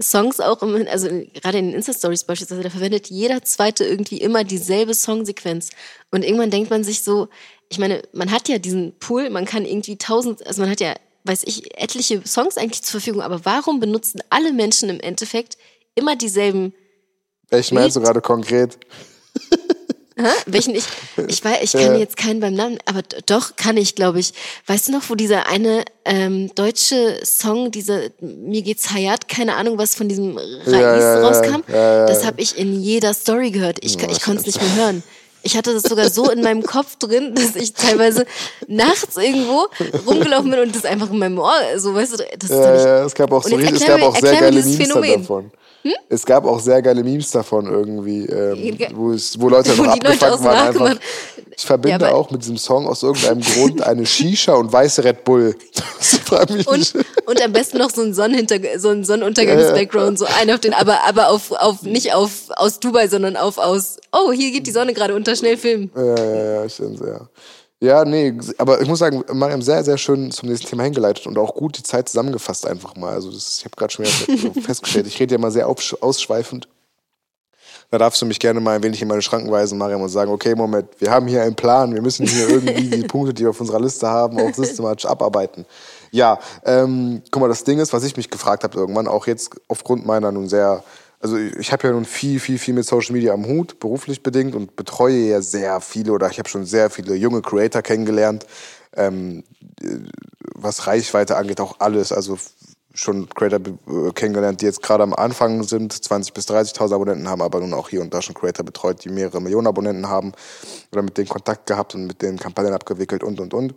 [0.00, 4.44] Songs auch, im, also gerade in den Insta-Stories beispielsweise, da verwendet jeder Zweite irgendwie immer
[4.44, 5.70] dieselbe Songsequenz.
[6.12, 7.28] Und irgendwann denkt man sich so,
[7.68, 10.94] ich meine, man hat ja diesen Pool, man kann irgendwie tausend, also man hat ja,
[11.24, 15.56] weiß ich, etliche Songs eigentlich zur Verfügung, aber warum benutzen alle Menschen im Endeffekt
[15.94, 16.74] immer dieselben
[17.50, 18.78] Welchen meinst du gerade konkret?
[20.16, 20.28] Hä?
[20.46, 20.84] Welchen ich,
[21.26, 24.32] ich weiß, ich kann jetzt keinen beim Namen, aber doch kann ich, glaube ich.
[24.68, 29.76] Weißt du noch, wo dieser eine ähm, deutsche Song, diese Mir geht's Hayat, keine Ahnung,
[29.76, 31.62] was von diesem Rais Ja, ja, rauskam?
[31.66, 32.06] ja.
[32.06, 33.78] Das habe ich in jeder Story gehört.
[33.82, 35.02] Ich, ich konnte es nicht mehr hören.
[35.42, 38.24] Ich hatte das sogar so in meinem Kopf drin, dass ich teilweise
[38.68, 39.66] nachts irgendwo
[40.06, 43.04] rumgelaufen bin und das einfach in meinem Ohr, so weißt du, das ist Ja, ja,
[43.04, 44.76] es gab auch, Und so, jetzt richtig- es erklär gab auch sehr erklär geile Memes
[44.76, 45.50] Phänomen.
[45.84, 46.06] Davon.
[46.08, 50.08] Es gab auch sehr geile Memes davon irgendwie, ähm, wo, es, wo Leute noch Leute
[50.08, 50.68] abgefuckt waren.
[50.68, 50.96] Einfach.
[51.56, 55.24] Ich verbinde Ja, auch mit diesem Song aus irgendeinem Grund eine Shisha und weiße Red
[55.24, 55.54] Bull.
[56.66, 56.94] Und,
[57.26, 61.04] und am besten noch so ein Sonnenhinter so ein Sonnenuntergangs-Background, so ein auf den, aber,
[61.06, 64.92] aber auf, auf, nicht auf, aus Dubai, sondern auf aus, oh, hier geht die Sonne
[64.92, 65.90] gerade unter, schnell filmen.
[65.96, 67.28] Ja, ja, ja, ich finde ja.
[67.84, 71.36] Ja, nee, aber ich muss sagen, Mariam sehr, sehr schön zum nächsten Thema hingeleitet und
[71.36, 73.12] auch gut die Zeit zusammengefasst einfach mal.
[73.12, 74.06] Also das, ich habe gerade schon
[74.62, 76.66] festgestellt, ich rede ja mal sehr ausschweifend.
[77.90, 80.32] Da darfst du mich gerne mal ein wenig in meine Schranken weisen, Mariam, und sagen,
[80.32, 83.50] okay, Moment, wir haben hier einen Plan, wir müssen hier irgendwie die Punkte, die wir
[83.50, 85.66] auf unserer Liste haben, auch systematisch abarbeiten.
[86.10, 89.50] Ja, ähm, guck mal, das Ding ist, was ich mich gefragt habe irgendwann, auch jetzt
[89.68, 90.82] aufgrund meiner nun sehr
[91.24, 94.54] also ich habe ja nun viel, viel, viel mit Social Media am Hut, beruflich bedingt
[94.54, 98.44] und betreue ja sehr viele oder ich habe schon sehr viele junge Creator kennengelernt,
[98.94, 99.42] ähm,
[100.54, 102.12] was Reichweite angeht, auch alles.
[102.12, 102.36] Also
[102.92, 107.40] schon Creator äh, kennengelernt, die jetzt gerade am Anfang sind, 20.000 bis 30.000 Abonnenten haben,
[107.40, 110.32] aber nun auch hier und da schon Creator betreut, die mehrere Millionen Abonnenten haben
[110.92, 113.74] oder mit denen Kontakt gehabt und mit denen Kampagnen abgewickelt und, und, und.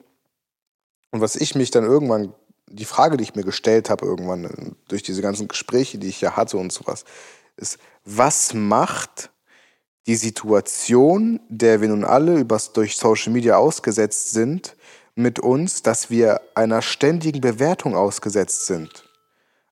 [1.12, 2.33] Und was ich mich dann irgendwann
[2.67, 6.21] die Frage, die ich mir gestellt habe irgendwann äh, durch diese ganzen Gespräche, die ich
[6.21, 7.06] ja hatte und sowas,
[7.56, 9.32] ist, was macht
[10.06, 14.75] die Situation, der wir nun alle übers, durch Social Media ausgesetzt sind,
[15.15, 19.07] mit uns, dass wir einer ständigen Bewertung ausgesetzt sind?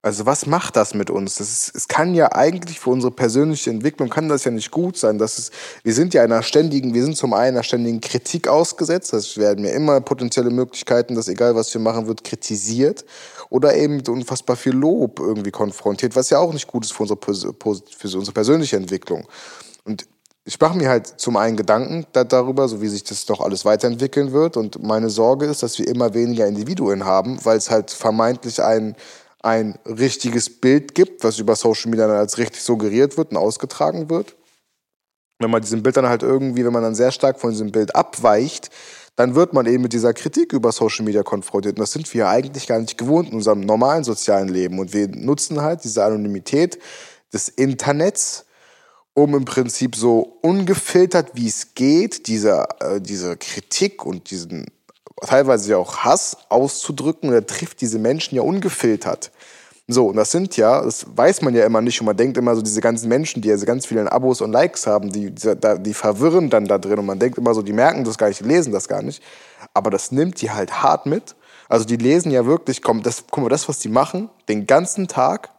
[0.05, 1.37] Also was macht das mit uns?
[1.37, 4.97] Das ist, es kann ja eigentlich für unsere persönliche Entwicklung kann das ja nicht gut
[4.97, 5.17] sein.
[5.17, 9.13] Das ist, wir sind ja einer ständigen, wir sind zum einen einer ständigen Kritik ausgesetzt.
[9.13, 13.03] Das werden ja immer potenzielle Möglichkeiten, dass egal was wir machen, wird kritisiert
[13.49, 17.01] oder eben mit unfassbar viel Lob irgendwie konfrontiert, was ja auch nicht gut ist für
[17.01, 19.25] unsere, für unsere persönliche Entwicklung.
[19.85, 20.05] Und
[20.43, 24.33] ich mache mir halt zum einen Gedanken darüber, so wie sich das doch alles weiterentwickeln
[24.33, 24.55] wird.
[24.55, 28.95] Und meine Sorge ist, dass wir immer weniger Individuen haben, weil es halt vermeintlich ein
[29.45, 34.09] ein richtiges Bild gibt, was über Social Media dann als richtig suggeriert wird und ausgetragen
[34.09, 34.35] wird.
[35.39, 37.95] Wenn man diesem Bild dann halt irgendwie, wenn man dann sehr stark von diesem Bild
[37.95, 38.71] abweicht,
[39.15, 41.77] dann wird man eben mit dieser Kritik über Social Media konfrontiert.
[41.77, 44.79] Und das sind wir eigentlich gar nicht gewohnt in unserem normalen sozialen Leben.
[44.79, 46.79] Und wir nutzen halt diese Anonymität
[47.31, 48.45] des Internets,
[49.13, 54.65] um im Prinzip so ungefiltert, wie es geht, diese, äh, diese Kritik und diesen
[55.21, 57.29] teilweise ja auch Hass auszudrücken.
[57.29, 59.31] Und er trifft diese Menschen ja ungefiltert.
[59.87, 62.55] So, und das sind ja, das weiß man ja immer nicht und man denkt immer
[62.55, 65.55] so, diese ganzen Menschen, die ja so ganz viele Abos und Likes haben, die, die,
[65.79, 68.39] die verwirren dann da drin und man denkt immer so, die merken das gar nicht,
[68.39, 69.21] die lesen das gar nicht.
[69.75, 71.35] Aber das nimmt die halt hart mit.
[71.69, 75.07] Also die lesen ja wirklich, komm, das, guck mal, das, was die machen, den ganzen
[75.07, 75.51] Tag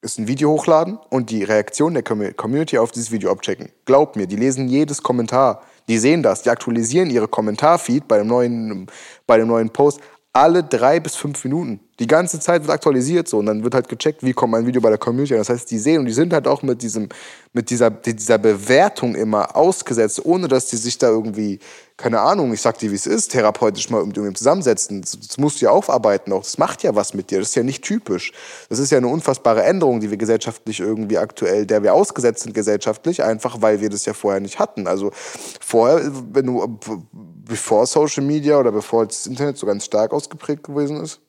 [0.00, 3.70] ist ein Video hochladen und die Reaktion der Community auf dieses Video abchecken.
[3.84, 5.62] Glaubt mir, die lesen jedes Kommentar.
[5.88, 8.86] Die sehen das, die aktualisieren ihre Kommentarfeed bei dem neuen,
[9.26, 10.00] bei dem neuen Post
[10.32, 11.80] alle drei bis fünf Minuten.
[12.02, 14.82] Die ganze Zeit wird aktualisiert so und dann wird halt gecheckt, wie kommt mein Video
[14.82, 15.34] bei der Community.
[15.34, 17.08] Das heißt, die sehen und die sind halt auch mit diesem,
[17.52, 21.60] mit dieser, dieser Bewertung immer ausgesetzt, ohne dass die sich da irgendwie
[21.96, 25.02] keine Ahnung, ich sag dir, wie es ist, therapeutisch mal irgendwie zusammensetzen.
[25.02, 26.42] Das musst du ja aufarbeiten auch.
[26.42, 27.38] Das macht ja was mit dir.
[27.38, 28.32] Das ist ja nicht typisch.
[28.68, 32.54] Das ist ja eine unfassbare Änderung, die wir gesellschaftlich irgendwie aktuell, der wir ausgesetzt sind
[32.54, 34.88] gesellschaftlich, einfach weil wir das ja vorher nicht hatten.
[34.88, 35.12] Also
[35.60, 36.80] vorher, wenn du,
[37.12, 41.20] bevor Social Media oder bevor das Internet so ganz stark ausgeprägt gewesen ist,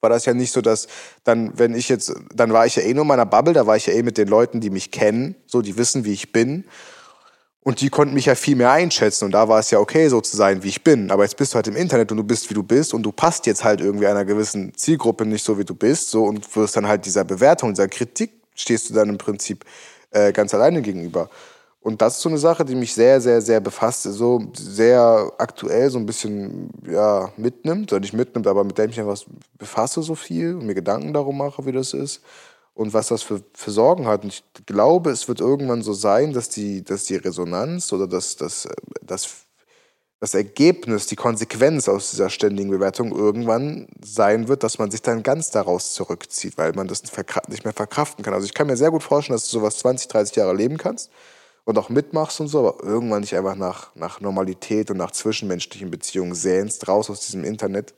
[0.00, 0.88] war das ja nicht so, dass
[1.24, 3.76] dann, wenn ich jetzt, dann war ich ja eh nur in meiner Bubble, da war
[3.76, 6.64] ich ja eh mit den Leuten, die mich kennen, so, die wissen, wie ich bin.
[7.62, 10.22] Und die konnten mich ja viel mehr einschätzen und da war es ja okay, so
[10.22, 11.10] zu sein, wie ich bin.
[11.10, 13.12] Aber jetzt bist du halt im Internet und du bist, wie du bist und du
[13.12, 16.76] passt jetzt halt irgendwie einer gewissen Zielgruppe nicht so, wie du bist, so und wirst
[16.76, 19.64] dann halt dieser Bewertung, dieser Kritik, stehst du dann im Prinzip
[20.12, 21.28] äh, ganz alleine gegenüber.
[21.88, 25.88] Und das ist so eine Sache, die mich sehr, sehr, sehr befasst, so sehr aktuell
[25.88, 29.24] so ein bisschen ja, mitnimmt, oder nicht mitnimmt, aber mit der ich mich einfach
[29.56, 32.20] befasse so viel und mir Gedanken darum mache, wie das ist
[32.74, 34.22] und was das für, für Sorgen hat.
[34.22, 38.36] Und ich glaube, es wird irgendwann so sein, dass die, dass die Resonanz oder das,
[38.36, 38.68] das,
[39.00, 39.46] das,
[40.20, 45.22] das Ergebnis, die Konsequenz aus dieser ständigen Bewertung irgendwann sein wird, dass man sich dann
[45.22, 47.02] ganz daraus zurückzieht, weil man das
[47.48, 48.34] nicht mehr verkraften kann.
[48.34, 51.10] Also ich kann mir sehr gut vorstellen, dass du sowas 20, 30 Jahre leben kannst
[51.68, 55.90] und auch mitmachst und so, aber irgendwann dich einfach nach, nach Normalität und nach zwischenmenschlichen
[55.90, 57.94] Beziehungen sehnst, raus aus diesem Internet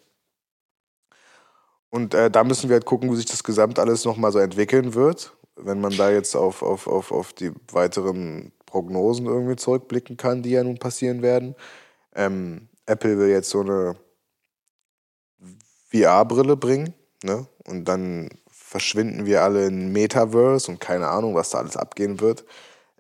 [1.90, 4.94] und äh, da müssen wir halt gucken, wie sich das Gesamt alles nochmal so entwickeln
[4.94, 5.36] wird.
[5.56, 10.50] Wenn man da jetzt auf, auf, auf, auf die weiteren Prognosen irgendwie zurückblicken kann, die
[10.50, 11.56] ja nun passieren werden.
[12.14, 13.96] Ähm, Apple will jetzt so eine
[15.90, 17.46] VR-Brille bringen, ne?
[17.66, 22.44] Und dann verschwinden wir alle in Metaverse und keine Ahnung, was da alles abgehen wird.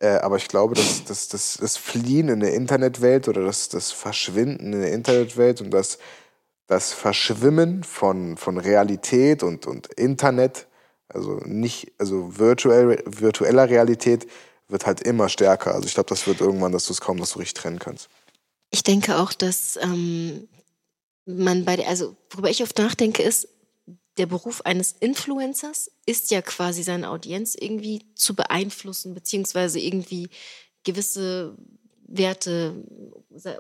[0.00, 3.92] Äh, aber ich glaube, dass, dass, dass das Fliehen in der Internetwelt oder das, das
[3.92, 5.98] Verschwinden in der Internetwelt und das
[6.70, 10.68] das Verschwimmen von, von Realität und, und Internet,
[11.08, 14.28] also nicht, also virtuell, virtueller Realität,
[14.68, 15.74] wird halt immer stärker.
[15.74, 18.08] Also ich glaube, das wird irgendwann, dass du es kaum noch so richtig trennen kannst.
[18.70, 20.48] Ich denke auch, dass ähm,
[21.26, 23.48] man bei der, also worüber ich oft nachdenke, ist,
[24.20, 30.28] der Beruf eines Influencers ist ja quasi seine Audienz irgendwie zu beeinflussen, beziehungsweise irgendwie
[30.84, 31.56] gewisse
[32.06, 32.84] Werte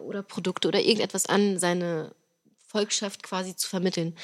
[0.02, 2.14] oder Produkte oder irgendetwas an seine
[2.66, 4.14] Volkschaft quasi zu vermitteln.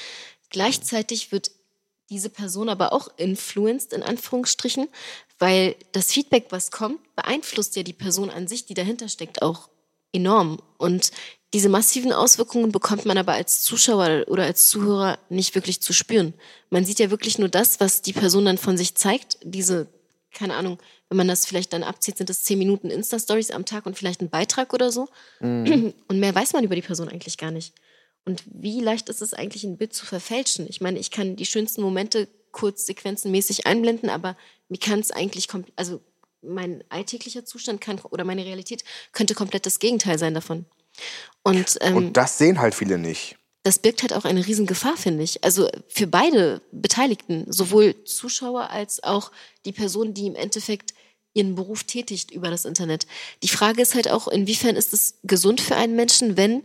[0.51, 1.49] Gleichzeitig wird
[2.11, 4.89] diese Person aber auch influenced, in Anführungsstrichen,
[5.39, 9.69] weil das Feedback, was kommt, beeinflusst ja die Person an sich, die dahinter steckt, auch
[10.13, 10.61] enorm.
[10.77, 11.09] Und
[11.53, 16.33] diese massiven Auswirkungen bekommt man aber als Zuschauer oder als Zuhörer nicht wirklich zu spüren.
[16.69, 19.37] Man sieht ja wirklich nur das, was die Person dann von sich zeigt.
[19.43, 19.87] Diese,
[20.33, 23.85] keine Ahnung, wenn man das vielleicht dann abzieht, sind das zehn Minuten Insta-Stories am Tag
[23.85, 25.07] und vielleicht ein Beitrag oder so.
[25.39, 25.93] Mhm.
[26.09, 27.73] Und mehr weiß man über die Person eigentlich gar nicht.
[28.25, 30.67] Und wie leicht ist es eigentlich, ein Bild zu verfälschen?
[30.67, 34.35] Ich meine, ich kann die schönsten Momente kurz sequenzenmäßig einblenden, aber
[34.67, 36.01] mir kann es eigentlich, also
[36.41, 38.83] mein alltäglicher Zustand kann oder meine Realität
[39.13, 40.65] könnte komplett das Gegenteil sein davon.
[41.43, 43.37] Und, ähm, und das sehen halt viele nicht.
[43.63, 45.43] Das birgt halt auch eine Riesengefahr, finde ich.
[45.43, 49.31] Also für beide Beteiligten, sowohl Zuschauer als auch
[49.65, 50.93] die Person, die im Endeffekt
[51.33, 53.05] ihren Beruf tätigt über das Internet.
[53.43, 56.63] Die Frage ist halt auch, inwiefern ist es gesund für einen Menschen, wenn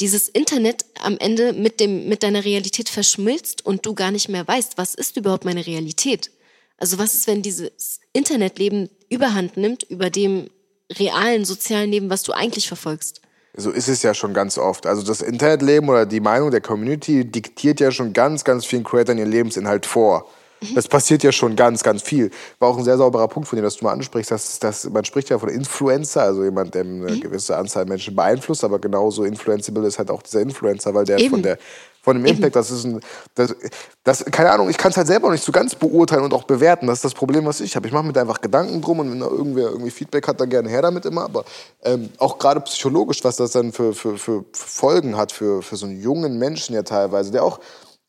[0.00, 4.46] dieses Internet am Ende mit dem, mit deiner Realität verschmilzt und du gar nicht mehr
[4.46, 6.30] weißt, was ist überhaupt meine Realität?
[6.78, 10.50] Also was ist, wenn dieses Internetleben überhand nimmt über dem
[10.90, 13.20] realen sozialen Leben, was du eigentlich verfolgst?
[13.56, 14.86] So ist es ja schon ganz oft.
[14.86, 19.16] Also das Internetleben oder die Meinung der Community diktiert ja schon ganz, ganz vielen Creators
[19.16, 20.26] ihren Lebensinhalt vor.
[20.74, 22.30] Das passiert ja schon ganz, ganz viel.
[22.58, 25.04] War auch ein sehr sauberer Punkt von dem, dass du mal ansprichst, dass, dass man
[25.04, 27.20] spricht ja von Influencer, also jemand, der eine mhm.
[27.20, 31.30] gewisse Anzahl Menschen beeinflusst, aber genauso influenceable ist halt auch dieser Influencer, weil der Eben.
[31.30, 31.58] von der
[32.04, 33.00] von dem Impact, das ist ein,
[33.34, 33.56] das,
[34.04, 36.44] das keine Ahnung, ich kann es halt selber noch nicht so ganz beurteilen und auch
[36.44, 36.86] bewerten.
[36.86, 37.86] Das ist das Problem, was ich habe.
[37.86, 40.50] Ich mache mir da einfach Gedanken drum und wenn da irgendwer irgendwie Feedback hat, dann
[40.50, 41.24] gerne her damit immer.
[41.24, 41.46] Aber
[41.82, 45.86] ähm, auch gerade psychologisch, was das dann für, für, für Folgen hat für, für so
[45.86, 47.58] einen jungen Menschen ja teilweise, der auch,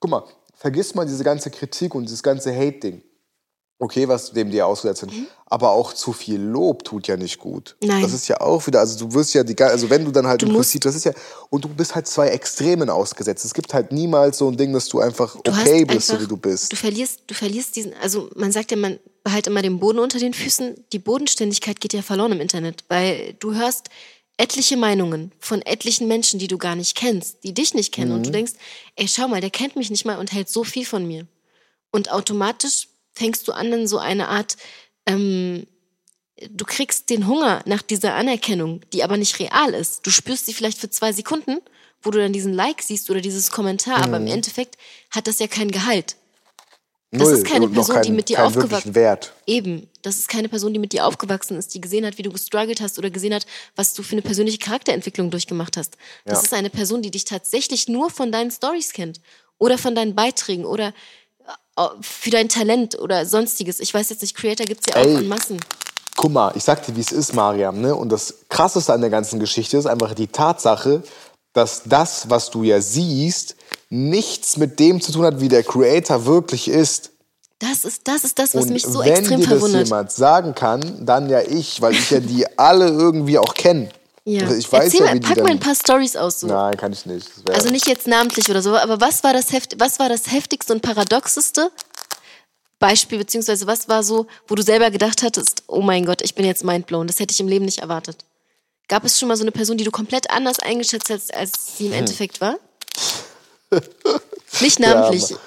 [0.01, 0.23] guck mal,
[0.55, 3.01] vergisst mal diese ganze Kritik und dieses ganze Hate-Ding.
[3.77, 5.13] Okay, was dem die ausgesetzt sind.
[5.13, 5.27] Mhm.
[5.47, 7.75] Aber auch zu viel Lob tut ja nicht gut.
[7.81, 8.01] Nein.
[8.01, 10.41] Das ist ja auch wieder, also du wirst ja die, also wenn du dann halt
[10.41, 11.11] du im Prinzip, das ist ja,
[11.49, 13.43] und du bist halt zwei Extremen ausgesetzt.
[13.43, 16.21] Es gibt halt niemals so ein Ding, dass du einfach du okay bist, einfach, so
[16.21, 16.71] wie du bist.
[16.71, 20.19] Du verlierst, du verlierst diesen, also man sagt ja, man behält immer den Boden unter
[20.19, 20.85] den Füßen.
[20.93, 23.89] Die Bodenständigkeit geht ja verloren im Internet, weil du hörst,
[24.37, 28.11] etliche Meinungen von etlichen Menschen, die du gar nicht kennst, die dich nicht kennen.
[28.11, 28.15] Mhm.
[28.17, 28.33] Und du mhm.
[28.33, 28.53] denkst,
[28.95, 31.25] ey, schau mal, der kennt mich nicht mal und hält so viel von mir.
[31.91, 34.57] Und automatisch fängst du an in so eine Art,
[35.05, 35.65] ähm,
[36.49, 40.05] du kriegst den Hunger nach dieser Anerkennung, die aber nicht real ist.
[40.05, 41.59] Du spürst sie vielleicht für zwei Sekunden,
[42.01, 44.03] wo du dann diesen Like siehst oder dieses Kommentar, mhm.
[44.03, 44.31] aber im mhm.
[44.31, 44.77] Endeffekt
[45.09, 46.17] hat das ja keinen Gehalt.
[47.11, 47.37] Das Null.
[47.37, 49.33] ist keine Person, kein, die mit dir aufgewachsen ist.
[49.45, 49.89] Eben.
[50.01, 52.81] Das ist keine Person, die mit dir aufgewachsen ist, die gesehen hat, wie du gestruggelt
[52.81, 55.97] hast oder gesehen hat, was du für eine persönliche Charakterentwicklung durchgemacht hast.
[56.25, 56.45] Das ja.
[56.45, 59.21] ist eine Person, die dich tatsächlich nur von deinen Stories kennt
[59.57, 60.93] oder von deinen Beiträgen oder
[62.01, 63.79] für dein Talent oder sonstiges.
[63.79, 65.15] Ich weiß jetzt nicht, Creator gibt es ja auch Ey.
[65.15, 65.59] in Massen.
[66.15, 67.93] Guck mal, ich sag dir, wie es ist, Mariam, ne?
[67.93, 71.03] Und das Krasseste an der ganzen Geschichte ist einfach die Tatsache,
[71.51, 73.55] dass das, was du ja siehst,
[73.89, 77.11] nichts mit dem zu tun hat, wie der Creator wirklich ist.
[77.59, 79.61] Das ist das, ist das was und mich so extrem verwundert.
[79.61, 83.37] Wenn dir das jemand sagen kann, dann ja ich, weil ich ja die alle irgendwie
[83.37, 83.89] auch kenne.
[84.27, 84.41] Ja.
[84.41, 86.39] Also ich weiß Erzähl ja, mal, pack mal ein paar Stories aus.
[86.39, 86.47] So.
[86.47, 87.29] Nein, kann ich nicht.
[87.47, 90.73] Also nicht jetzt namentlich oder so, aber was war das, Heft was war das heftigste
[90.73, 91.71] und paradoxeste
[92.79, 96.45] Beispiel, beziehungsweise was war so, wo du selber gedacht hattest, oh mein Gott, ich bin
[96.45, 98.25] jetzt mindblown, das hätte ich im Leben nicht erwartet.
[98.87, 101.85] Gab es schon mal so eine Person, die du komplett anders eingeschätzt hast, als sie
[101.85, 101.99] im hm.
[101.99, 102.57] Endeffekt war?
[104.61, 105.29] Nicht namentlich.
[105.29, 105.37] Ja,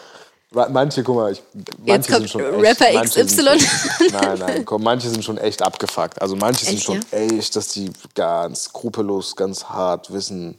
[0.50, 1.42] manche, guck mal, ich,
[1.84, 3.60] manche sind schon Rapper echt, XY.
[3.60, 6.20] Schon, nein, nein, komm, manche sind schon echt abgefuckt.
[6.20, 7.18] Also manche echt, sind schon ja?
[7.18, 10.56] echt, dass die ganz skrupellos, ganz hart wissen,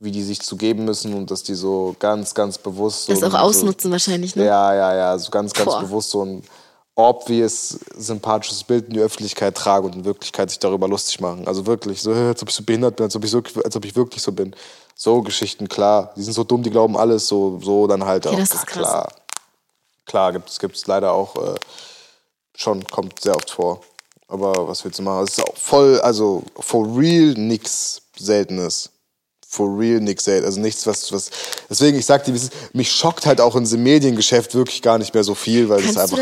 [0.00, 3.08] wie die sich zu geben müssen und dass die so ganz, ganz bewusst.
[3.08, 4.46] Das so, auch ausnutzen so, wahrscheinlich, ne?
[4.46, 5.80] Ja, ja, ja, so ganz, ganz Boah.
[5.80, 6.42] bewusst so ein
[6.94, 11.46] obvious sympathisches Bild in die Öffentlichkeit trage und in Wirklichkeit sich darüber lustig machen.
[11.46, 13.84] Also wirklich, so, als ob ich so behindert bin, als ob ich, so, als ob
[13.84, 14.54] ich wirklich so bin.
[14.94, 16.12] So Geschichten, klar.
[16.16, 18.40] Die sind so dumm, die glauben alles, so, so dann halt okay, auch.
[18.40, 18.82] Das ist krass.
[18.82, 19.12] Klar,
[20.06, 21.54] klar gibt es gibt's leider auch äh,
[22.54, 23.80] schon, kommt sehr oft vor.
[24.28, 25.24] Aber was willst du machen?
[25.24, 28.90] Es ist auch voll, also for real nix Seltenes.
[29.46, 30.46] For real nix selten.
[30.46, 31.30] Also nichts, was, was.
[31.68, 32.34] Deswegen, ich sag dir,
[32.72, 35.96] mich schockt halt auch in diesem Mediengeschäft wirklich gar nicht mehr so viel, weil Kannst
[35.96, 36.18] es einfach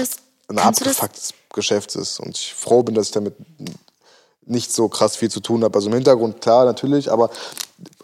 [0.49, 2.19] ein abgefucktes Geschäft ist.
[2.19, 3.37] Und ich froh bin, dass ich damit
[4.45, 5.77] nicht so krass viel zu tun habe.
[5.77, 7.31] Also im Hintergrund, klar, natürlich, aber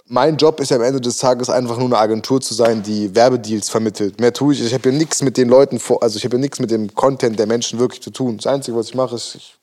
[0.08, 3.14] mein Job ist ja am Ende des Tages einfach nur eine Agentur zu sein, die
[3.14, 4.20] Werbedeals vermittelt.
[4.20, 4.64] Mehr tue ich.
[4.64, 6.94] Ich habe ja nichts mit den Leuten vor, also ich habe ja nichts mit dem
[6.94, 8.36] Content der Menschen wirklich zu tun.
[8.36, 9.56] Das Einzige, was ich mache, ist, ich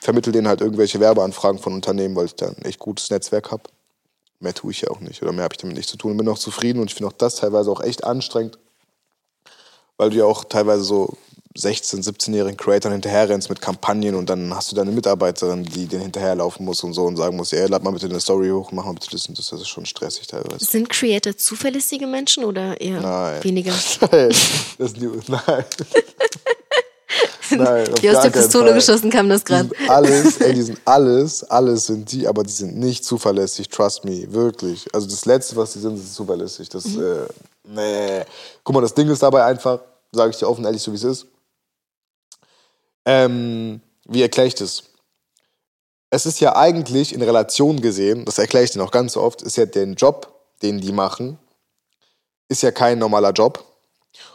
[0.00, 3.64] vermittle denen halt irgendwelche Werbeanfragen von Unternehmen, weil ich da ein echt gutes Netzwerk habe.
[4.38, 6.12] Mehr tue ich ja auch nicht oder mehr habe ich damit nicht zu tun.
[6.12, 8.58] Ich bin auch zufrieden und ich finde auch das teilweise auch echt anstrengend,
[9.96, 11.16] weil du ja auch teilweise so
[11.56, 16.64] 16-, 17-jährigen Creatoren hinterherrennst mit Kampagnen und dann hast du deine Mitarbeiterin, die den hinterherlaufen
[16.64, 18.92] muss und so und sagen muss, ey, lad mal bitte eine Story hoch, mach mal
[18.94, 19.48] bitte das und das.
[19.48, 20.64] Das ist schon stressig teilweise.
[20.64, 23.44] Sind Creator zuverlässige Menschen oder eher Nein.
[23.44, 23.72] weniger?
[24.12, 25.64] Nein, das ist die, nein.
[27.50, 29.68] Nein, Wie aus der Pistole geschossen kam das Die gerade.
[29.68, 34.04] sind alles, ey, die sind alles, alles sind die, aber die sind nicht zuverlässig, trust
[34.04, 34.86] me, wirklich.
[34.92, 36.68] Also das Letzte, was die sind, ist zuverlässig.
[36.68, 37.26] Das, äh,
[37.64, 38.22] nee.
[38.64, 39.78] Guck mal, das Ding ist dabei einfach,
[40.12, 41.26] sage ich dir offen ehrlich, so wie es ist.
[43.06, 44.82] Ähm, wie erkläre ich das?
[46.10, 49.56] Es ist ja eigentlich in Relation gesehen, das erkläre ich dir noch ganz oft, ist
[49.56, 51.38] ja den Job, den die machen,
[52.48, 53.64] ist ja kein normaler Job.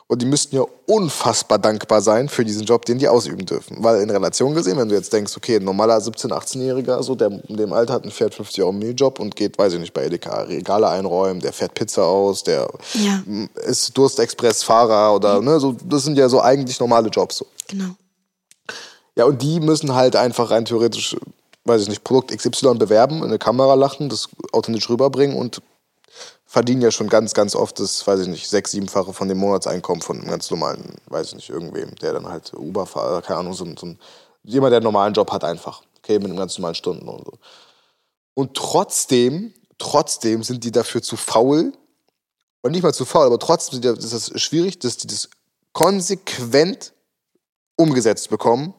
[0.07, 3.77] Und die müssten ja unfassbar dankbar sein für diesen Job, den die ausüben dürfen.
[3.79, 7.31] Weil in Relation gesehen, wenn du jetzt denkst, okay, ein normaler 17-, 18-Jähriger, so, der
[7.47, 10.41] in dem Alter hat einen 450 Euro Minijob und geht, weiß ich nicht, bei Edeka
[10.41, 13.23] Regale einräumen, der fährt Pizza aus, der Ja.
[13.65, 17.37] ist Durstexpress-Fahrer oder, ne, so, das sind ja so eigentlich normale Jobs.
[17.37, 17.45] So.
[17.69, 17.95] Genau.
[19.15, 21.17] Ja, und die müssen halt einfach rein theoretisch,
[21.65, 25.61] weiß ich nicht, Produkt XY bewerben, in eine Kamera lachen, das authentisch rüberbringen und
[26.45, 30.01] verdienen ja schon ganz, ganz oft das, weiß ich nicht, sechs-, siebenfache von dem Monatseinkommen
[30.01, 33.65] von einem ganz normalen, weiß ich nicht, irgendwem, der dann halt Uber-Fahrer, keine Ahnung, so,
[33.77, 33.99] so ein,
[34.43, 37.33] jemand, der einen normalen Job hat einfach, okay, mit einem ganz normalen Stunden und so.
[38.33, 41.73] Und trotzdem, trotzdem sind die dafür zu faul,
[42.63, 45.29] und nicht mal zu faul, aber trotzdem ist das schwierig, dass die das
[45.73, 46.93] konsequent
[47.75, 48.73] umgesetzt bekommen,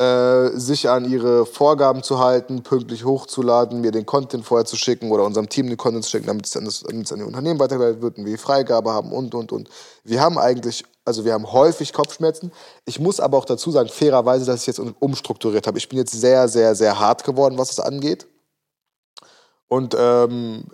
[0.00, 5.10] äh, sich an ihre Vorgaben zu halten, pünktlich hochzuladen, mir den Content vorher zu schicken
[5.10, 7.60] oder unserem Team den Content zu schicken, damit es an, das- damit an die Unternehmen
[7.60, 9.68] weitergeleitet wird und wir Freigabe haben und, und, und.
[10.02, 12.50] Wir haben eigentlich, also wir haben häufig Kopfschmerzen.
[12.86, 15.76] Ich muss aber auch dazu sagen, fairerweise, dass ich jetzt um- umstrukturiert habe.
[15.76, 18.26] Ich bin jetzt sehr, sehr, sehr hart geworden, was das angeht.
[19.68, 20.64] Und ähm,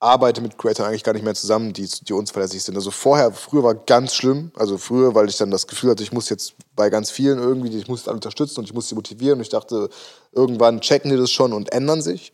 [0.00, 2.76] arbeite mit Creatoren eigentlich gar nicht mehr zusammen, die, die unzuverlässig sind.
[2.76, 4.52] Also vorher, früher war ganz schlimm.
[4.54, 7.76] Also früher, weil ich dann das Gefühl hatte, ich muss jetzt bei ganz vielen irgendwie,
[7.76, 9.38] ich muss alle unterstützen und ich muss sie motivieren.
[9.38, 9.88] Und ich dachte,
[10.32, 12.32] irgendwann checken die das schon und ändern sich.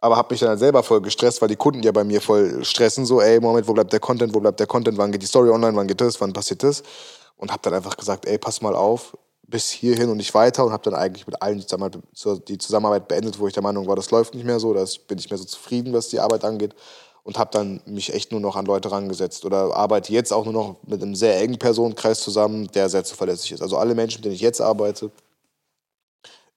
[0.00, 2.64] Aber habe mich dann halt selber voll gestresst, weil die Kunden ja bei mir voll
[2.64, 3.04] stressen.
[3.04, 5.50] So, ey, Moment, wo bleibt der Content, wo bleibt der Content, wann geht die Story
[5.50, 6.84] online, wann geht das, wann passiert das?
[7.36, 9.16] Und habe dann einfach gesagt, ey, pass mal auf,
[9.48, 10.64] bis hierhin und nicht weiter.
[10.64, 14.10] Und habe dann eigentlich mit allen die Zusammenarbeit, beendet, wo ich der Meinung war, das
[14.10, 16.74] läuft nicht mehr so, da bin ich mehr so zufrieden, was die Arbeit angeht.
[17.24, 19.44] Und habe dann mich echt nur noch an Leute rangesetzt.
[19.44, 23.52] Oder arbeite jetzt auch nur noch mit einem sehr engen Personenkreis zusammen, der sehr zuverlässig
[23.52, 23.62] ist.
[23.62, 25.10] Also alle Menschen, mit denen ich jetzt arbeite,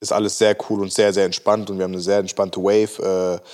[0.00, 3.40] ist alles sehr cool und sehr, sehr entspannt und wir haben eine sehr entspannte Wave.
[3.40, 3.46] Äh,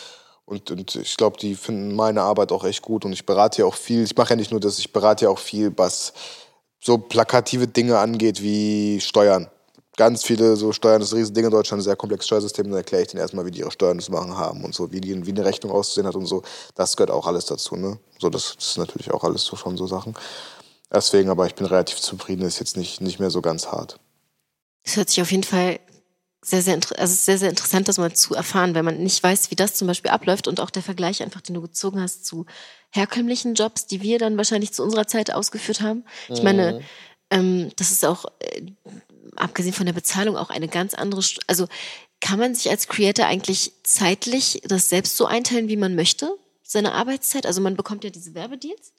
[0.46, 3.66] und, und ich glaube, die finden meine Arbeit auch echt gut und ich berate ja
[3.66, 4.03] auch viel.
[4.05, 6.14] Ich mache ja nicht nur das, ich berate ja auch viel, was
[6.81, 9.49] so plakative Dinge angeht wie Steuern.
[9.97, 12.67] Ganz viele so Steuern, das ist ein Riesending in Deutschland, ein sehr komplexes Steuersystem.
[12.67, 15.01] Dann erkläre ich denen erstmal, wie die ihre Steuern zu machen haben und so, wie,
[15.01, 16.43] die, wie eine Rechnung auszusehen hat und so.
[16.77, 17.75] Das gehört auch alles dazu.
[17.75, 17.99] Ne?
[18.21, 20.14] So, das, das ist natürlich auch alles so schon so Sachen.
[20.93, 23.99] Deswegen, aber ich bin relativ zufrieden, ist jetzt nicht, nicht mehr so ganz hart.
[24.85, 25.81] Es hört sich auf jeden Fall
[26.43, 29.57] sehr, sehr, also sehr, sehr interessant, das mal zu erfahren, wenn man nicht weiß, wie
[29.57, 32.47] das zum Beispiel abläuft und auch der Vergleich einfach, den du gezogen hast zu
[32.90, 36.05] herkömmlichen Jobs, die wir dann wahrscheinlich zu unserer Zeit ausgeführt haben.
[36.29, 36.81] Ich meine,
[37.31, 38.62] ähm, das ist auch, äh,
[39.37, 41.66] abgesehen von der Bezahlung, auch eine ganz andere, St- also
[42.20, 46.92] kann man sich als Creator eigentlich zeitlich das selbst so einteilen, wie man möchte, seine
[46.92, 47.46] Arbeitszeit?
[47.46, 48.92] Also man bekommt ja diese Werbedeals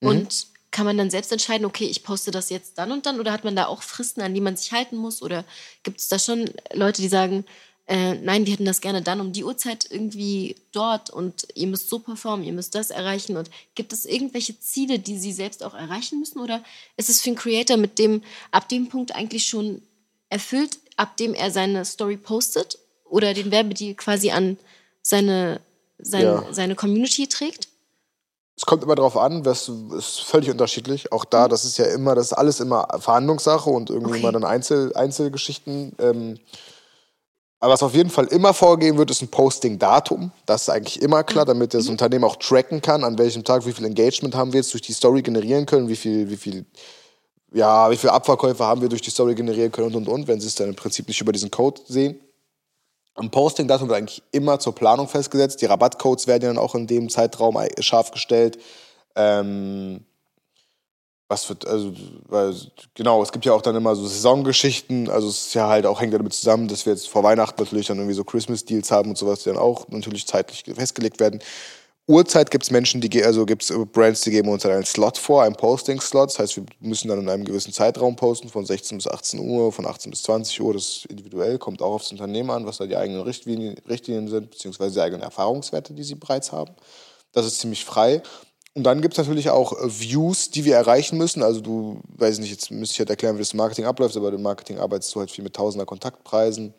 [0.00, 3.30] und kann man dann selbst entscheiden, okay, ich poste das jetzt dann und dann oder
[3.30, 5.22] hat man da auch Fristen, an die man sich halten muss?
[5.22, 5.44] Oder
[5.84, 7.44] gibt es da schon Leute, die sagen,
[7.86, 11.88] äh, nein, wir hätten das gerne dann um die Uhrzeit irgendwie dort und ihr müsst
[11.90, 13.36] so performen, ihr müsst das erreichen?
[13.36, 16.40] Und gibt es irgendwelche Ziele, die sie selbst auch erreichen müssen?
[16.40, 16.62] Oder
[16.96, 19.82] ist es für einen Creator mit dem, ab dem Punkt eigentlich schon
[20.30, 24.56] erfüllt, ab dem er seine Story postet oder den Werbedeal quasi an
[25.02, 25.60] seine,
[25.98, 26.52] seine, Ja.
[26.52, 27.68] seine Community trägt?
[28.56, 29.68] Es kommt immer darauf an, das
[29.98, 31.12] ist völlig unterschiedlich.
[31.12, 34.20] Auch da, das ist ja immer, das ist alles immer Verhandlungssache und irgendwie Okay.
[34.22, 35.92] immer dann Einzel, Einzelgeschichten.
[35.98, 36.38] Ähm,
[37.64, 40.30] aber was auf jeden Fall immer vorgegeben wird, ist ein Posting-Datum.
[40.44, 43.72] Das ist eigentlich immer klar, damit das Unternehmen auch tracken kann, an welchem Tag, wie
[43.72, 46.66] viel Engagement haben wir jetzt durch die Story generieren können, wie viel, wie viel,
[47.54, 50.40] ja, wie viel Abverkäufe haben wir durch die Story generieren können und und und, wenn
[50.42, 52.20] sie es dann im Prinzip nicht über diesen Code sehen.
[53.14, 55.62] Am Posting-Datum wird eigentlich immer zur Planung festgesetzt.
[55.62, 58.58] Die Rabattcodes werden dann auch in dem Zeitraum ei- scharf gestellt.
[59.16, 60.04] Ähm,
[61.34, 61.92] was wird, also,
[62.28, 62.54] weil,
[62.94, 65.10] genau, es gibt ja auch dann immer so Saisongeschichten.
[65.10, 67.88] Also, es ist ja halt auch, hängt damit zusammen, dass wir jetzt vor Weihnachten natürlich
[67.88, 71.40] dann irgendwie so Christmas-Deals haben und sowas, die dann auch natürlich zeitlich festgelegt werden.
[72.06, 75.16] Uhrzeit gibt es Menschen, die, also gibt es Brands, die geben uns dann einen Slot
[75.16, 76.30] vor, einen Posting-Slot.
[76.30, 79.72] Das heißt, wir müssen dann in einem gewissen Zeitraum posten, von 16 bis 18 Uhr,
[79.72, 80.74] von 18 bis 20 Uhr.
[80.74, 84.50] Das ist individuell, kommt auch aufs Unternehmen an, was da die eigenen Richtlinien, Richtlinien sind,
[84.50, 86.74] beziehungsweise die eigenen Erfahrungswerte, die sie bereits haben.
[87.32, 88.22] Das ist ziemlich frei.
[88.74, 91.42] Und dann gibt es natürlich auch äh, Views, die wir erreichen müssen.
[91.42, 94.32] Also du, weiß ich nicht, jetzt müsste ich halt erklären, wie das Marketing abläuft, aber
[94.32, 96.74] im Marketing arbeitest du halt viel mit tausender Kontaktpreisen.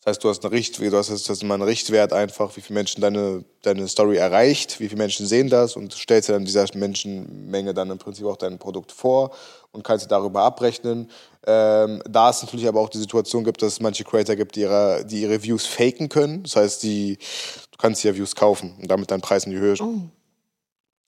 [0.00, 2.74] Das heißt, du hast, eine Richt, du hast, hast immer einen Richtwert einfach, wie viele
[2.78, 6.66] Menschen deine, deine Story erreicht, wie viele Menschen sehen das und stellst dir dann dieser
[6.74, 9.32] Menschenmenge dann im Prinzip auch dein Produkt vor
[9.72, 11.10] und kannst dir darüber abrechnen.
[11.46, 14.60] Ähm, da es natürlich aber auch die Situation gibt, dass es manche Creator gibt, die
[14.60, 16.44] ihre, die ihre Views faken können.
[16.44, 17.18] Das heißt, die,
[17.72, 20.02] du kannst ja Views kaufen und damit deinen Preis in die Höhe oh.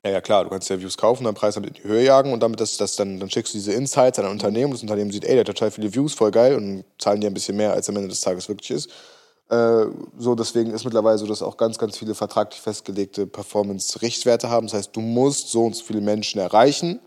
[0.02, 2.32] Ja, ja, klar, du kannst ja Views kaufen, deinen Preis damit in die Höhe jagen
[2.32, 5.10] und damit das, das dann, dann schickst du diese Insights an ein Unternehmen das Unternehmen
[5.10, 7.74] sieht, ey, der hat total viele Views, voll geil und zahlen dir ein bisschen mehr,
[7.74, 8.90] als am Ende des Tages wirklich ist.
[9.50, 9.86] Äh,
[10.16, 14.68] so, deswegen ist mittlerweile so, dass auch ganz, ganz viele vertraglich festgelegte Performance-Richtwerte haben.
[14.68, 17.00] Das heißt, du musst so und so viele Menschen erreichen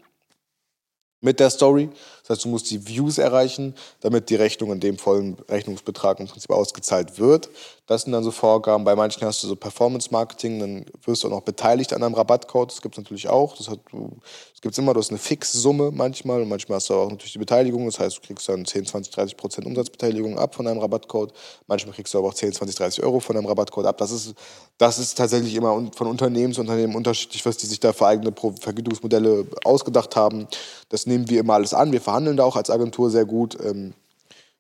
[1.21, 1.89] mit der Story.
[2.23, 6.27] Das heißt, du musst die Views erreichen, damit die Rechnung in dem vollen Rechnungsbetrag im
[6.27, 7.49] Prinzip ausgezahlt wird.
[7.85, 8.85] Das sind dann so Vorgaben.
[8.85, 12.71] Bei manchen hast du so Performance-Marketing, dann wirst du auch noch beteiligt an einem Rabattcode.
[12.71, 13.57] Das gibt es natürlich auch.
[13.57, 17.09] Das, das gibt es immer, du hast eine Fixsumme manchmal und manchmal hast du auch
[17.09, 17.85] natürlich die Beteiligung.
[17.85, 21.33] Das heißt, du kriegst dann 10, 20, 30 Prozent Umsatzbeteiligung ab von deinem Rabattcode.
[21.67, 23.97] Manchmal kriegst du aber auch 10, 20, 30 Euro von deinem Rabattcode ab.
[23.97, 24.33] Das ist,
[24.77, 28.33] das ist tatsächlich immer von Unternehmen zu Unternehmen unterschiedlich, was die sich da für eigene
[28.33, 30.47] Vergütungsmodelle ausgedacht haben.
[30.87, 31.91] Das nehmen wir immer alles an.
[31.91, 33.57] Wir da auch als Agentur sehr gut.
[33.63, 33.93] Ähm,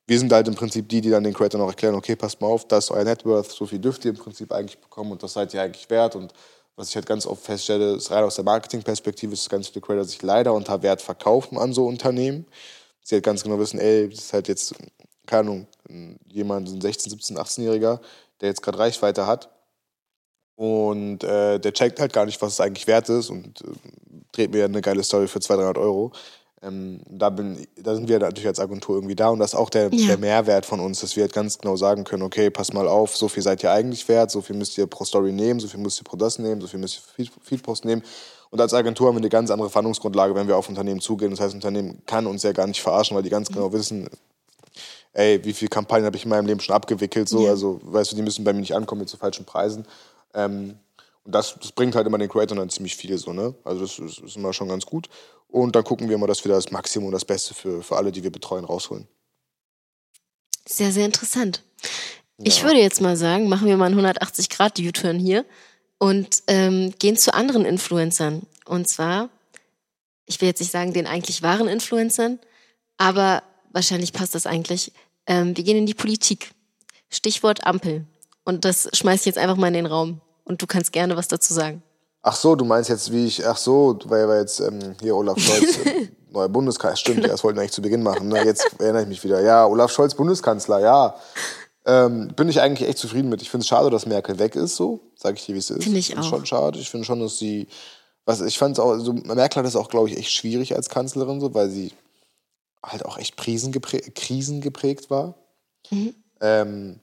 [0.05, 2.47] wir sind halt im Prinzip die, die dann den Creator noch erklären, okay, passt mal
[2.47, 5.33] auf, das ist euer Networth, so viel dürft ihr im Prinzip eigentlich bekommen und das
[5.33, 6.15] seid ihr eigentlich wert.
[6.15, 6.33] Und
[6.75, 9.81] was ich halt ganz oft feststelle, ist rein aus der Marketingperspektive, ist, dass ganz viele
[9.81, 12.45] Creator sich leider unter Wert verkaufen an so Unternehmen.
[13.01, 14.75] Sie halt ganz genau wissen, ey, das ist halt jetzt,
[15.25, 15.67] keine Ahnung,
[16.27, 17.99] jemand, ein 16, 17, 18-Jähriger,
[18.41, 19.49] der jetzt gerade Reichweite hat
[20.55, 23.65] und äh, der checkt halt gar nicht, was es eigentlich wert ist und äh,
[24.31, 26.11] dreht mir eine geile Story für 200, 300 Euro.
[26.63, 29.69] Ähm, da, bin, da sind wir natürlich als Agentur irgendwie da und das ist auch
[29.69, 30.07] der, ja.
[30.07, 33.17] der Mehrwert von uns, dass wir halt ganz genau sagen können, okay, pass mal auf,
[33.17, 35.81] so viel seid ihr eigentlich wert, so viel müsst ihr pro Story nehmen, so viel
[35.81, 38.01] müsst ihr pro das nehmen, so viel müsst ihr Feedpost nehmen.
[38.49, 41.31] Und als Agentur haben wir eine ganz andere Verhandlungsgrundlage, wenn wir auf Unternehmen zugehen.
[41.31, 44.07] Das heißt, Unternehmen kann uns ja gar nicht verarschen, weil die ganz genau wissen,
[45.13, 47.49] ey, wie viele Kampagnen habe ich in meinem Leben schon abgewickelt, so, ja.
[47.49, 49.85] also, weißt du, die müssen bei mir nicht ankommen mit zu falschen Preisen.
[50.33, 50.75] Ähm,
[51.25, 53.53] und das, das bringt halt immer den Creator dann ziemlich viel so, ne?
[53.63, 55.07] Also das ist, ist immer schon ganz gut.
[55.53, 58.23] Und dann gucken wir immer, dass wir das Maximum, das Beste für, für alle, die
[58.23, 59.07] wir betreuen, rausholen.
[60.67, 61.61] Sehr, sehr interessant.
[62.39, 62.45] Ja.
[62.45, 65.45] Ich würde jetzt mal sagen, machen wir mal einen 180-Grad-U-Turn hier
[65.99, 68.47] und ähm, gehen zu anderen Influencern.
[68.65, 69.29] Und zwar,
[70.25, 72.39] ich will jetzt nicht sagen den eigentlich wahren Influencern,
[72.97, 74.91] aber wahrscheinlich passt das eigentlich.
[75.27, 76.49] Ähm, wir gehen in die Politik.
[77.11, 78.05] Stichwort Ampel.
[78.43, 81.27] Und das schmeiße ich jetzt einfach mal in den Raum und du kannst gerne was
[81.27, 81.83] dazu sagen.
[82.25, 85.37] Ach so, du meinst jetzt, wie ich, ach so, weil wir jetzt ähm, hier Olaf
[85.37, 88.29] Scholz, äh, neuer Bundeskanzler, stimmt, ja, das wollten wir eigentlich zu Beginn machen.
[88.29, 88.45] Ne?
[88.45, 89.41] Jetzt erinnere ich mich wieder.
[89.41, 91.15] Ja, Olaf Scholz, Bundeskanzler, ja.
[91.85, 93.41] Ähm, bin ich eigentlich echt zufrieden mit.
[93.41, 95.83] Ich finde es schade, dass Merkel weg ist, so, sage ich dir, wie es ist.
[95.83, 96.23] Finde ich auch.
[96.23, 96.79] schon schade.
[96.79, 97.67] Ich finde schon, dass sie,
[98.23, 100.87] was, ich fand es auch, also Merkel hat es auch, glaube ich, echt schwierig als
[100.87, 101.91] Kanzlerin, so, weil sie
[102.81, 105.35] halt auch echt krisengeprägt, krisengeprägt war.
[105.91, 106.15] Mhm.
[106.39, 106.99] Ähm,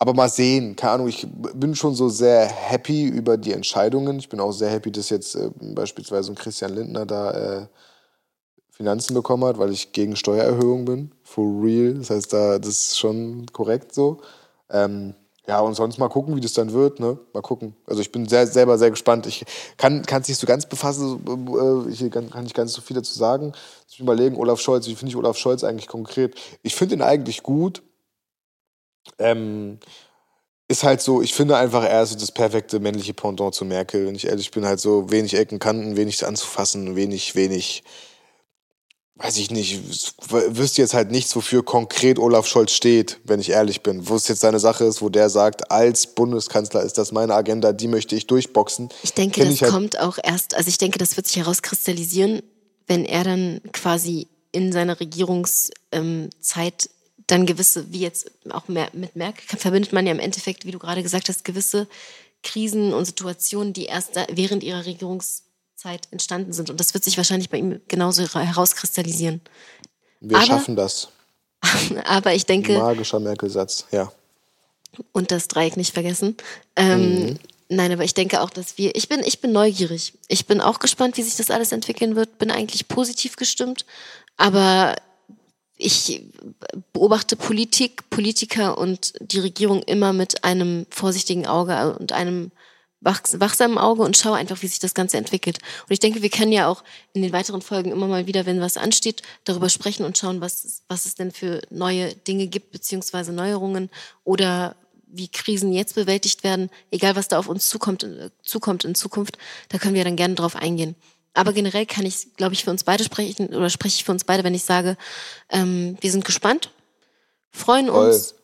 [0.00, 4.18] aber mal sehen, keine Ahnung, ich bin schon so sehr happy über die Entscheidungen.
[4.18, 7.66] Ich bin auch sehr happy, dass jetzt äh, beispielsweise ein Christian Lindner da äh,
[8.70, 11.12] Finanzen bekommen hat, weil ich gegen Steuererhöhung bin.
[11.22, 11.92] For real.
[11.92, 14.22] Das heißt, da, das ist schon korrekt so.
[14.70, 15.12] Ähm,
[15.46, 16.98] ja, und sonst mal gucken, wie das dann wird.
[16.98, 17.18] Ne?
[17.34, 17.76] Mal gucken.
[17.84, 19.26] Also ich bin sehr, selber sehr gespannt.
[19.26, 19.44] Ich
[19.76, 23.18] kann es nicht so ganz befassen, äh, ich kann, kann nicht ganz so viel dazu
[23.18, 23.52] sagen.
[23.90, 26.36] Ich überlegen, Olaf Scholz, wie finde ich Olaf Scholz eigentlich konkret?
[26.62, 27.82] Ich finde ihn eigentlich gut
[29.18, 29.78] ähm,
[30.70, 34.06] ist halt so, ich finde einfach, er ist so das perfekte männliche Pendant zu Merkel.
[34.06, 37.82] Wenn ich ehrlich bin, halt so wenig Ecken, Kanten, wenig anzufassen, wenig, wenig,
[39.16, 39.80] weiß ich nicht,
[40.30, 44.08] wüsste jetzt halt nichts, wofür konkret Olaf Scholz steht, wenn ich ehrlich bin.
[44.08, 47.72] Wo es jetzt seine Sache ist, wo der sagt, als Bundeskanzler ist das meine Agenda,
[47.72, 48.90] die möchte ich durchboxen.
[49.02, 52.42] Ich denke, das ich halt kommt auch erst, also ich denke, das wird sich herauskristallisieren,
[52.86, 56.30] wenn er dann quasi in seiner Regierungszeit ähm,
[57.30, 61.02] dann gewisse, wie jetzt auch mit Merkel, verbindet man ja im Endeffekt, wie du gerade
[61.02, 61.86] gesagt hast, gewisse
[62.42, 66.70] Krisen und Situationen, die erst während ihrer Regierungszeit entstanden sind.
[66.70, 69.40] Und das wird sich wahrscheinlich bei ihm genauso herauskristallisieren.
[70.20, 71.08] Wir aber, schaffen das.
[72.04, 72.78] aber ich denke.
[72.78, 74.10] Magischer Merkel-Satz, ja.
[75.12, 76.36] Und das Dreieck nicht vergessen.
[76.76, 77.38] Ähm, mhm.
[77.68, 80.14] Nein, aber ich denke auch, dass wir, ich bin, ich bin neugierig.
[80.26, 83.86] Ich bin auch gespannt, wie sich das alles entwickeln wird, bin eigentlich positiv gestimmt.
[84.36, 84.96] Aber
[85.80, 86.22] ich
[86.92, 92.50] beobachte Politik, Politiker und die Regierung immer mit einem vorsichtigen Auge und einem
[93.00, 95.58] wachsamen Auge und schaue einfach, wie sich das Ganze entwickelt.
[95.84, 98.60] Und ich denke, wir können ja auch in den weiteren Folgen immer mal wieder, wenn
[98.60, 103.32] was ansteht, darüber sprechen und schauen, was, was es denn für neue Dinge gibt, beziehungsweise
[103.32, 103.88] Neuerungen
[104.24, 104.76] oder
[105.06, 109.38] wie Krisen jetzt bewältigt werden, egal was da auf uns zukommt, äh, zukommt in Zukunft,
[109.70, 110.94] da können wir dann gerne drauf eingehen.
[111.34, 114.24] Aber generell kann ich, glaube ich, für uns beide sprechen oder spreche ich für uns
[114.24, 114.96] beide, wenn ich sage,
[115.50, 116.70] ähm, wir sind gespannt,
[117.52, 118.08] freuen Voll.
[118.08, 118.34] uns,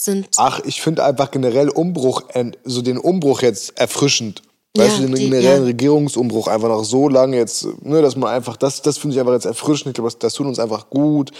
[0.00, 0.28] sind.
[0.36, 2.22] Ach, ich finde einfach generell Umbruch,
[2.64, 4.42] so den Umbruch jetzt erfrischend.
[4.76, 5.66] Weißt ja, du, den die, generellen ja.
[5.66, 9.32] Regierungsumbruch einfach nach so lange jetzt, ne, dass man einfach, das, das finde ich einfach
[9.32, 9.88] jetzt erfrischend.
[9.88, 11.32] Ich glaube, das, das tut uns einfach gut.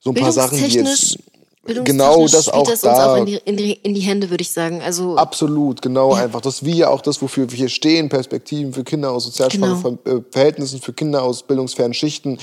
[0.00, 1.18] So ein paar Sachen, die jetzt
[1.64, 3.12] genau das auch das da.
[3.12, 4.82] auch in die, in die, in die Hände, würde ich sagen.
[4.82, 6.24] Also absolut, genau ja.
[6.24, 6.40] einfach.
[6.40, 9.98] Das wir ja auch das, wofür wir hier stehen, Perspektiven für Kinder aus sozial genau.
[10.04, 12.38] Äh, Verhältnissen, für Kinder aus bildungsfernen Schichten,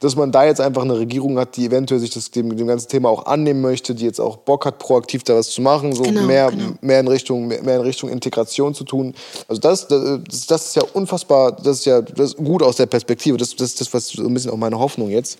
[0.00, 2.88] dass man da jetzt einfach eine Regierung hat, die eventuell sich das, dem, dem ganzen
[2.88, 6.02] Thema auch annehmen möchte, die jetzt auch Bock hat, proaktiv da was zu machen, so
[6.02, 6.74] genau, mehr, genau.
[6.80, 9.14] mehr in Richtung, mehr, mehr, in Richtung Integration zu tun.
[9.48, 12.86] Also das, das, das ist ja unfassbar, das ist ja das ist gut aus der
[12.86, 13.36] Perspektive.
[13.36, 15.38] Das, das, das was so ein bisschen auch meine Hoffnung jetzt.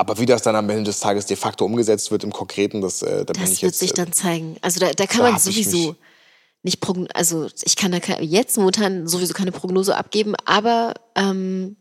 [0.00, 3.02] Aber wie das dann am Ende des Tages de facto umgesetzt wird im Konkreten, das,
[3.02, 3.62] äh, da das bin ich jetzt.
[3.62, 4.56] Wird sich dann zeigen.
[4.62, 5.94] Also da, da kann da man sowieso
[6.62, 11.76] nicht progn also ich kann da jetzt momentan sowieso keine Prognose abgeben, aber ähm,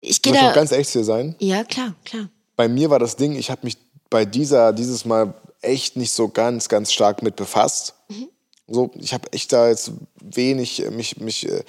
[0.00, 0.52] ich gehe da.
[0.52, 1.36] ganz echt hier sein.
[1.38, 2.28] Ja, klar, klar.
[2.56, 3.78] Bei mir war das Ding, ich habe mich
[4.10, 7.94] bei dieser dieses Mal echt nicht so ganz, ganz stark mit befasst.
[8.08, 8.28] Mhm.
[8.66, 11.62] So, ich habe echt da jetzt wenig mich, mich, äh,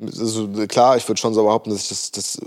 [0.00, 2.38] also klar, ich würde schon so behaupten, dass ich das, das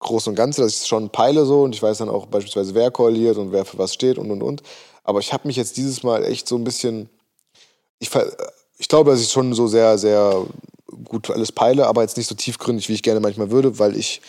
[0.00, 2.74] Große und Ganze, dass ich es schon peile so und ich weiß dann auch beispielsweise,
[2.74, 4.62] wer koaliert und wer für was steht und und und.
[5.04, 7.08] Aber ich habe mich jetzt dieses Mal echt so ein bisschen.
[7.98, 8.10] Ich,
[8.78, 10.46] ich glaube, dass ich schon so sehr, sehr
[11.04, 14.20] gut alles peile, aber jetzt nicht so tiefgründig, wie ich gerne manchmal würde, weil ich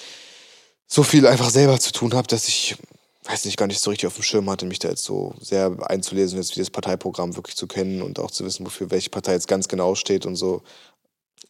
[0.87, 2.75] so viel einfach selber zu tun habe, dass ich,
[3.23, 5.77] weiß nicht, gar nicht so richtig auf dem Schirm hatte, mich da jetzt so sehr
[5.87, 9.33] einzulesen, jetzt wie das Parteiprogramm wirklich zu kennen und auch zu wissen, wofür welche Partei
[9.33, 10.61] jetzt ganz genau steht und so.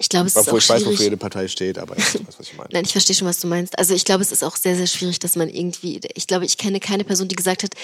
[0.01, 2.21] Ich glaube, es Obwohl ist auch ich weiß, wofür jede Partei steht, aber ich weiß,
[2.39, 2.69] was ich meine.
[2.73, 3.77] Nein, ich verstehe schon, was du meinst.
[3.77, 6.57] Also ich glaube, es ist auch sehr, sehr schwierig, dass man irgendwie, ich glaube, ich
[6.57, 7.75] kenne keine Person, die gesagt hat,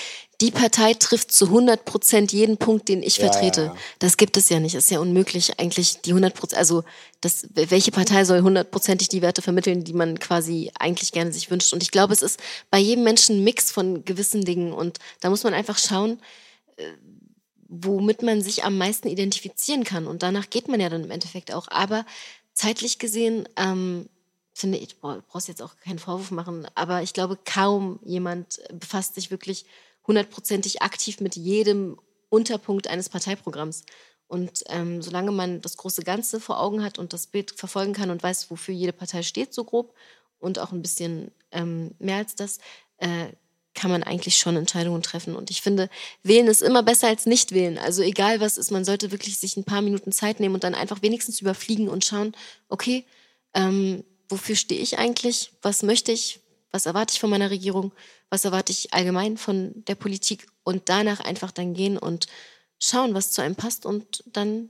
[0.42, 3.62] die Partei trifft zu 100 Prozent jeden Punkt, den ich ja, vertrete.
[3.62, 3.76] Ja, ja.
[4.00, 4.74] Das gibt es ja nicht.
[4.74, 6.84] Es ist ja unmöglich, eigentlich die 100 Prozent, also
[7.22, 11.72] das, welche Partei soll hundertprozentig die Werte vermitteln, die man quasi eigentlich gerne sich wünscht.
[11.72, 12.40] Und ich glaube, es ist
[12.72, 16.20] bei jedem Menschen ein Mix von gewissen Dingen und da muss man einfach schauen,
[16.78, 16.84] äh,
[17.70, 20.08] womit man sich am meisten identifizieren kann.
[20.08, 21.68] Und danach geht man ja dann im Endeffekt auch.
[21.70, 22.06] Aber
[22.54, 24.10] zeitlich gesehen, ähm,
[24.54, 29.14] finde ich, boah, brauchst jetzt auch keinen Vorwurf machen, aber ich glaube, kaum jemand befasst
[29.16, 29.66] sich wirklich
[30.08, 32.00] hundertprozentig aktiv mit jedem
[32.30, 33.84] Unterpunkt eines Parteiprogramms.
[34.28, 38.10] Und ähm, solange man das große Ganze vor Augen hat und das Bild verfolgen kann
[38.10, 39.94] und weiß, wofür jede Partei steht, so grob,
[40.40, 42.60] und auch ein bisschen ähm, mehr als das,
[42.98, 43.28] äh,
[43.78, 45.36] kann man eigentlich schon Entscheidungen treffen.
[45.36, 45.90] Und ich finde,
[46.24, 47.78] wählen ist immer besser als nicht wählen.
[47.78, 50.74] Also egal was ist, man sollte wirklich sich ein paar Minuten Zeit nehmen und dann
[50.74, 52.36] einfach wenigstens überfliegen und schauen,
[52.70, 53.06] okay,
[53.54, 55.52] ähm, wofür stehe ich eigentlich?
[55.62, 56.40] Was möchte ich?
[56.72, 57.92] Was erwarte ich von meiner Regierung?
[58.32, 60.48] Was erwarte ich allgemein von der Politik?
[60.64, 62.26] Und danach einfach dann gehen und
[62.80, 64.70] schauen, was zu einem passt und dann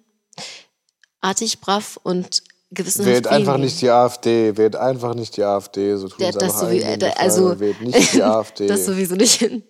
[1.22, 6.08] artig, brav und gewissenhaft Wählt einfach nicht die AfD, wählt einfach nicht die AfD, so
[6.08, 8.68] tun ja, das so wie, äh, also wählt nicht die AfD.
[8.68, 9.64] Das sowieso nicht hin.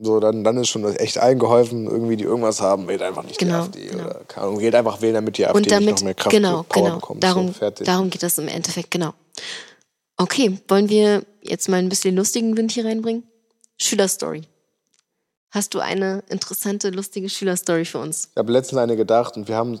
[0.00, 3.66] So, dann, dann ist schon echt eingeholfen, irgendwie, die irgendwas haben, wählt einfach nicht genau,
[3.66, 3.86] die AfD.
[3.88, 4.04] Genau.
[4.04, 6.62] Oder keine Ahnung, wählt einfach wählen, damit die AfD Und damit, noch mehr Kraft genau,
[6.62, 6.94] Power genau.
[6.96, 7.24] bekommt.
[7.24, 9.12] Darum, so, darum geht das im Endeffekt, genau.
[10.16, 13.24] Okay, wollen wir jetzt mal ein bisschen lustigen Wind hier reinbringen?
[13.78, 14.42] Schülerstory.
[15.50, 18.28] Hast du eine interessante, lustige Schülerstory für uns?
[18.32, 19.80] Ich habe letztens eine gedacht und wir haben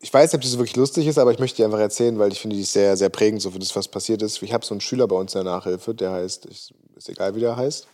[0.00, 2.32] ich weiß nicht, ob so wirklich lustig ist, aber ich möchte die einfach erzählen, weil
[2.32, 4.42] ich finde, die ist sehr, sehr prägend so für das, was passiert ist.
[4.42, 7.34] Ich habe so einen Schüler bei uns in der Nachhilfe, der heißt, ich, ist egal
[7.34, 7.86] wie der heißt,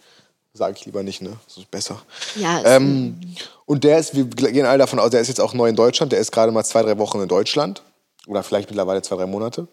[0.52, 1.32] sage ich lieber nicht, ne?
[1.46, 2.02] Das ist besser.
[2.36, 2.62] Ja.
[2.64, 3.20] Ähm,
[3.64, 6.12] und der ist, wir gehen alle davon aus, der ist jetzt auch neu in Deutschland,
[6.12, 7.82] der ist gerade mal zwei, drei Wochen in Deutschland.
[8.26, 9.68] Oder vielleicht mittlerweile zwei, drei Monate.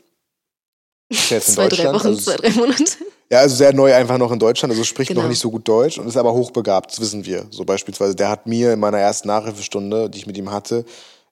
[1.10, 1.90] Ist jetzt in zwei, Deutschland.
[1.90, 2.84] drei Wochen, also, zwei, drei Monate.
[3.30, 5.24] Ja, also sehr neu einfach noch in Deutschland, also spricht genau.
[5.24, 7.48] noch nicht so gut Deutsch und ist aber hochbegabt, das wissen wir.
[7.50, 10.86] So beispielsweise, der hat mir in meiner ersten Nachhilfestunde, die ich mit ihm hatte,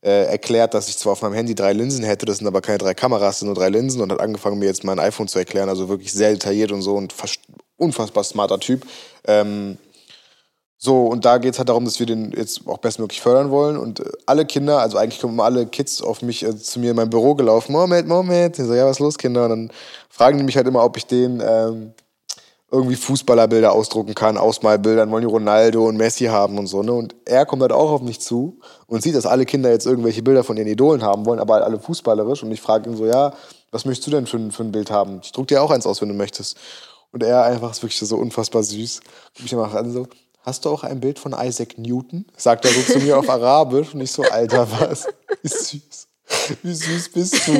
[0.03, 2.77] äh, erklärt, dass ich zwar auf meinem Handy drei Linsen hätte, das sind aber keine
[2.77, 5.39] drei Kameras, das sind nur drei Linsen und hat angefangen, mir jetzt mein iPhone zu
[5.39, 5.69] erklären.
[5.69, 7.13] Also wirklich sehr detailliert und so und
[7.77, 8.85] unfassbar smarter Typ.
[9.25, 9.77] Ähm,
[10.77, 13.77] so, und da geht es halt darum, dass wir den jetzt auch bestmöglich fördern wollen.
[13.77, 16.97] Und äh, alle Kinder, also eigentlich kommen alle Kids auf mich äh, zu mir in
[16.97, 17.71] mein Büro gelaufen.
[17.71, 18.59] Moment, Moment.
[18.59, 19.45] Ich so, ja, was ist los, Kinder?
[19.45, 19.71] Und dann
[20.09, 21.93] fragen die mich halt immer, ob ich den ähm,
[22.73, 26.81] irgendwie Fußballerbilder ausdrucken kann, Ausmalbilder, wollen die Ronaldo und Messi haben und so.
[26.81, 26.91] Ne?
[26.91, 30.23] Und er kommt halt auch auf mich zu und sieht, dass alle Kinder jetzt irgendwelche
[30.23, 32.41] Bilder von ihren Idolen haben wollen, aber halt alle fußballerisch.
[32.41, 33.33] Und ich frage ihn so, ja,
[33.69, 35.19] was möchtest du denn für, für ein Bild haben?
[35.21, 36.57] Ich druck dir auch eins aus, wenn du möchtest.
[37.11, 39.01] Und er einfach ist wirklich so unfassbar süß.
[39.35, 40.07] Guck mich einfach an so,
[40.41, 42.25] hast du auch ein Bild von Isaac Newton?
[42.35, 45.07] Sagt er so zu mir auf Arabisch und ich so, Alter, was?
[45.43, 46.07] Ist süß.
[46.63, 47.53] Wie süß bist du?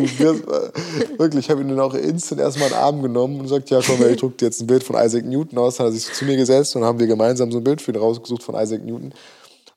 [1.18, 3.80] Wirklich, ich habe ihn dann auch instant erstmal in den Arm genommen und gesagt, ja
[3.86, 5.78] komm, ich druck dir jetzt ein Bild von Isaac Newton aus.
[5.78, 7.92] Dann hat er sich zu mir gesetzt und haben wir gemeinsam so ein Bild für
[7.92, 9.14] ihn rausgesucht von Isaac Newton.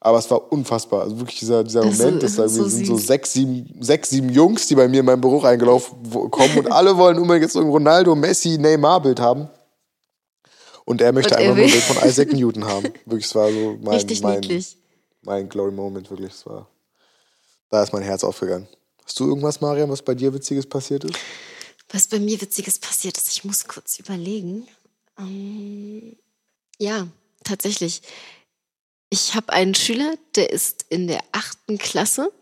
[0.01, 1.03] Aber es war unfassbar.
[1.03, 4.11] Also wirklich dieser, dieser Das Moment, dass da so wir sind so sechs sieben, sechs,
[4.11, 7.55] sieben Jungs, die bei mir in meinen Büro reingelaufen kommen und alle wollen unbedingt jetzt
[7.55, 9.49] so ein Ronaldo, Messi, Neymar-Bild haben.
[10.85, 12.85] Und er möchte Und einfach nur ein Bild von Isaac Newton haben.
[13.05, 14.77] Wirklich, es war so mein, Richtig mein, niedlich.
[15.23, 16.33] mein Glory Moment, wirklich.
[16.33, 16.69] Es war,
[17.71, 18.69] da ist mein Herz aufgegangen.
[19.07, 21.15] Hast du irgendwas, Mariam, was bei dir Witziges passiert ist?
[21.91, 24.67] Was bei mir Witziges passiert ist, ich muss kurz überlegen.
[25.17, 26.17] Ähm,
[26.79, 27.07] ja,
[27.45, 28.03] tatsächlich.
[29.09, 32.33] Ich habe einen Schüler, der ist in der achten Klasse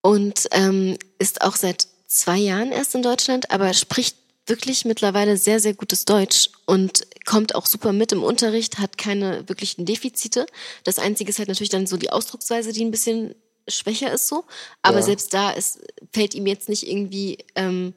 [0.00, 5.58] und ähm, ist auch seit zwei Jahren erst in Deutschland, aber spricht wirklich mittlerweile sehr,
[5.58, 10.46] sehr gutes Deutsch und kommt auch super mit im Unterricht, hat keine wirklichen Defizite.
[10.84, 13.34] Das Einzige ist halt natürlich dann so die Ausdrucksweise, die ein bisschen
[13.68, 14.44] schwächer ist so.
[14.82, 15.02] Aber Ja.
[15.04, 15.78] selbst da ist,
[16.12, 17.94] fällt ihm jetzt nicht irgendwie ähm,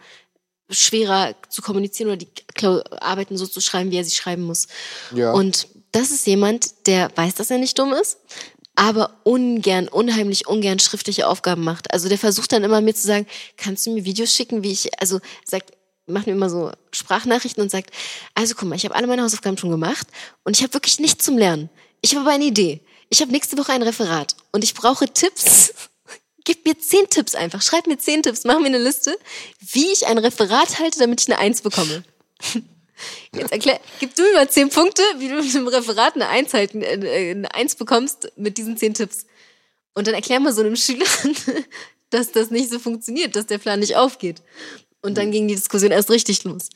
[0.69, 2.29] schwerer zu kommunizieren oder die
[3.01, 4.67] Arbeiten so zu schreiben, wie er sie schreiben muss.
[5.13, 5.31] Ja.
[5.33, 8.17] Und das ist jemand, der weiß, dass er nicht dumm ist,
[8.75, 11.93] aber ungern, unheimlich ungern schriftliche Aufgaben macht.
[11.93, 14.97] Also der versucht dann immer mir zu sagen, kannst du mir Videos schicken, wie ich,
[15.01, 15.71] also sagt,
[16.07, 17.91] macht mir immer so Sprachnachrichten und sagt,
[18.33, 20.07] also guck mal, ich habe alle meine Hausaufgaben schon gemacht
[20.43, 21.69] und ich habe wirklich nichts zum Lernen.
[22.01, 22.81] Ich habe aber eine Idee.
[23.13, 25.73] Ich habe nächste Woche ein Referat und ich brauche Tipps.
[26.45, 27.61] Gib mir zehn Tipps einfach.
[27.61, 28.45] Schreib mir zehn Tipps.
[28.45, 29.15] Mach mir eine Liste,
[29.59, 32.03] wie ich ein Referat halte, damit ich eine Eins bekomme.
[33.35, 36.53] Jetzt erklär, gib du mir mal zehn Punkte, wie du mit einem Referat eine Eins
[36.53, 39.25] halten, äh, eine Eins bekommst mit diesen zehn Tipps.
[39.93, 41.05] Und dann erklär mal so einem Schüler,
[42.11, 44.41] dass das nicht so funktioniert, dass der Plan nicht aufgeht.
[45.01, 46.69] Und dann ging die Diskussion erst richtig los.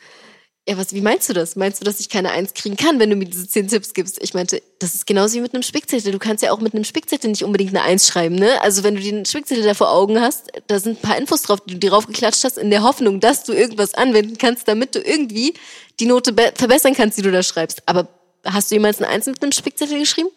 [0.68, 1.56] Ja, was, wie meinst du das?
[1.56, 4.22] Meinst du, dass ich keine Eins kriegen kann, wenn du mir diese zehn Tipps gibst?
[4.24, 6.12] Ich meinte, das ist genauso wie mit einem Spickzettel.
[6.12, 8.60] Du kannst ja auch mit einem Spickzettel nicht unbedingt eine Eins schreiben, ne?
[8.62, 11.60] Also wenn du den Spickzettel da vor Augen hast, da sind ein paar Infos drauf,
[11.62, 15.02] die du dir draufgeklatscht hast, in der Hoffnung, dass du irgendwas anwenden kannst, damit du
[15.02, 15.54] irgendwie
[16.00, 17.84] die Note be- verbessern kannst, die du da schreibst.
[17.86, 18.08] Aber
[18.44, 20.30] hast du jemals eine Eins mit einem Spickzettel geschrieben?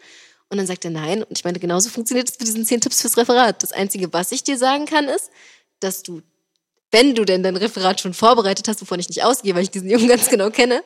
[0.49, 1.23] Und dann sagt er nein.
[1.23, 3.63] Und ich meinte, genauso funktioniert es mit diesen zehn Tipps fürs Referat.
[3.63, 5.31] Das Einzige, was ich dir sagen kann, ist,
[5.79, 6.21] dass du
[6.91, 9.89] wenn du denn dein Referat schon vorbereitet hast, wovon ich nicht ausgehe, weil ich diesen
[9.89, 10.83] Jungen ganz genau kenne,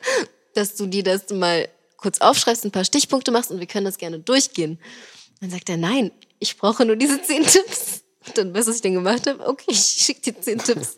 [0.53, 3.97] dass du dir das mal kurz aufschreibst, ein paar Stichpunkte machst und wir können das
[3.97, 4.79] gerne durchgehen.
[5.39, 8.03] Dann sagt er, nein, ich brauche nur diese zehn Tipps.
[8.25, 9.45] Und dann, weißt du, was ich denn gemacht habe?
[9.47, 10.97] Okay, ich schicke dir zehn Tipps.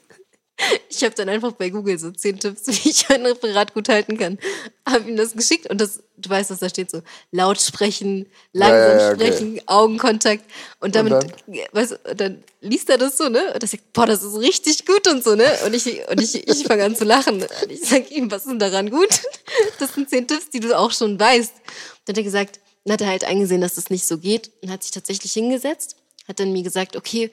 [0.89, 4.18] Ich habe dann einfach bei Google so zehn Tipps, wie ich ein Referat gut halten
[4.18, 4.39] kann.
[4.88, 7.01] Habe ihm das geschickt und das, du weißt, was da steht so,
[7.32, 9.16] laut sprechen, langsam Ja, ja, ja, okay.
[9.16, 10.45] sprechen, Augenkontakt
[10.80, 11.32] und damit, dann?
[11.74, 13.53] weißt du, dann liest er das so, ne?
[13.53, 15.45] Und er sagt, boah, das ist richtig gut und so, ne?
[15.66, 17.41] Und ich, und ich, ich fange an zu lachen.
[17.41, 19.10] Und ich sag ihm, was ist denn daran gut?
[19.80, 21.53] Das sind zehn Tipps, die du auch schon weißt.
[22.06, 24.72] Dann hat er gesagt, dann hat er halt eingesehen, dass das nicht so geht und
[24.72, 25.95] hat sich tatsächlich hingesetzt,
[26.28, 27.32] hat dann mir gesagt, okay,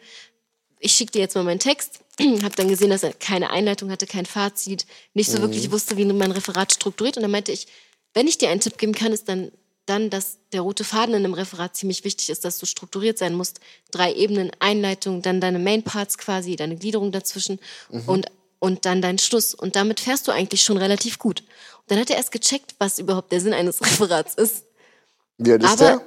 [0.80, 2.00] ich schicke dir jetzt mal meinen Text.
[2.42, 6.04] Habe dann gesehen, dass er keine Einleitung hatte, kein Fazit, nicht so wirklich wusste, wie
[6.04, 7.16] mein Referat strukturiert.
[7.16, 7.66] Und dann meinte ich,
[8.14, 9.50] wenn ich dir einen Tipp geben kann, ist dann,
[9.86, 13.34] dann, dass der rote Faden in einem Referat ziemlich wichtig ist, dass du strukturiert sein
[13.34, 13.60] musst.
[13.90, 17.58] Drei Ebenen, Einleitung, dann deine Main Parts quasi, deine Gliederung dazwischen
[18.06, 18.26] und,
[18.58, 19.54] und dann dein Schluss.
[19.54, 21.40] Und damit fährst du eigentlich schon relativ gut.
[21.40, 24.64] Und dann hat er erst gecheckt, was überhaupt der Sinn eines Referats ist.
[25.38, 26.02] Wie alt ist Aber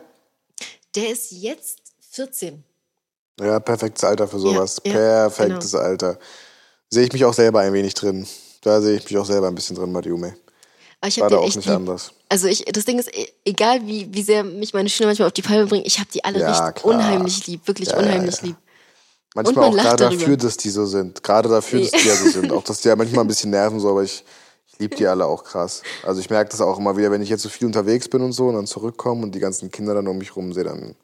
[0.96, 1.80] der ist jetzt
[2.12, 2.64] 14.
[3.40, 4.82] Ja, perfektes Alter für sowas.
[4.86, 5.84] Ja, ja, perfektes genau.
[5.84, 6.18] Alter.
[6.90, 8.26] Sehe ich mich auch selber ein wenig drin.
[8.62, 10.36] Da sehe ich mich auch selber ein bisschen drin, Mariume.
[11.02, 11.76] Aber ich War da auch nicht lieb.
[11.76, 12.12] anders.
[12.30, 15.34] Also ich, das Ding ist, e- egal wie, wie sehr mich meine Schüler manchmal auf
[15.34, 16.94] die Palme bringen, ich habe die alle Ja, richtig klar.
[16.96, 18.56] unheimlich lieb, wirklich unheimlich lieb.
[19.36, 20.20] Manchmal man auch gerade darüber.
[20.22, 21.22] dafür, dass die so sind.
[21.22, 21.90] Gerade dafür, Nee.
[21.92, 22.52] dass die ja so sind.
[22.54, 24.24] Auch, dass die ja manchmal ein bisschen nerven, so, aber ich,
[24.72, 25.84] ich liebe die alle auch krass.
[26.04, 28.32] Also ich merke das auch immer wieder, wenn ich jetzt so viel unterwegs bin und
[28.32, 30.96] so und dann zurückkomme und die ganzen Kinder dann um mich rum sehe, dann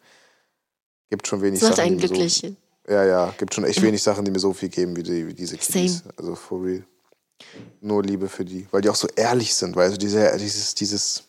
[1.12, 1.90] gibt schon wenig Das macht Sachen.
[1.90, 2.40] einen glücklich.
[2.88, 5.28] So, ja, ja, gibt schon echt wenig Sachen, die mir so viel geben wie, die,
[5.28, 6.00] wie diese Kiddies.
[6.00, 6.14] Same.
[6.18, 6.84] Also for real.
[7.82, 8.68] Nur Liebe für die.
[8.72, 11.24] Weil die auch so ehrlich sind, weißt du, diese, dieses, dieses,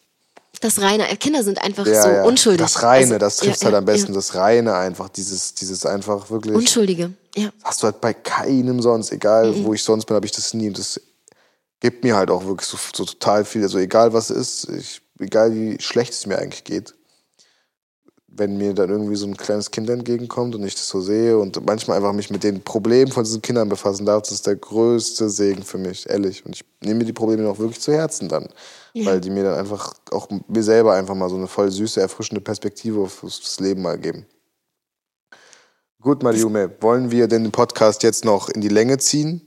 [0.60, 2.60] Das Reine, Kinder sind einfach ja, so ja, unschuldig.
[2.62, 6.30] das Reine, Also, das trifft ja, halt am besten, das Reine einfach, dieses, dieses einfach
[6.30, 6.54] wirklich.
[6.56, 7.50] Unschuldige, ja.
[7.62, 9.64] hast du halt bei keinem sonst, egal Mhm.
[9.64, 10.68] wo ich sonst bin, habe ich das nie.
[10.68, 11.00] Und das
[11.80, 13.62] gibt mir halt auch wirklich so, so total viel.
[13.62, 16.94] Also egal was ist, ich, egal wie schlecht es mir eigentlich geht,
[18.34, 21.64] wenn mir dann irgendwie so ein kleines Kind entgegenkommt und ich das so sehe und
[21.66, 25.28] manchmal einfach mich mit den Problemen von diesen Kindern befassen darf, das ist der größte
[25.28, 26.44] Segen für mich, ehrlich.
[26.46, 28.48] Und ich nehme mir die Probleme auch wirklich zu Herzen dann.
[28.94, 32.42] Weil die mir dann einfach, auch mir selber einfach mal so eine voll süße, erfrischende
[32.42, 34.26] Perspektive auf das Leben mal geben.
[36.00, 39.40] Gut, Mariume, wollen wir den Podcast jetzt noch in die Länge ziehen?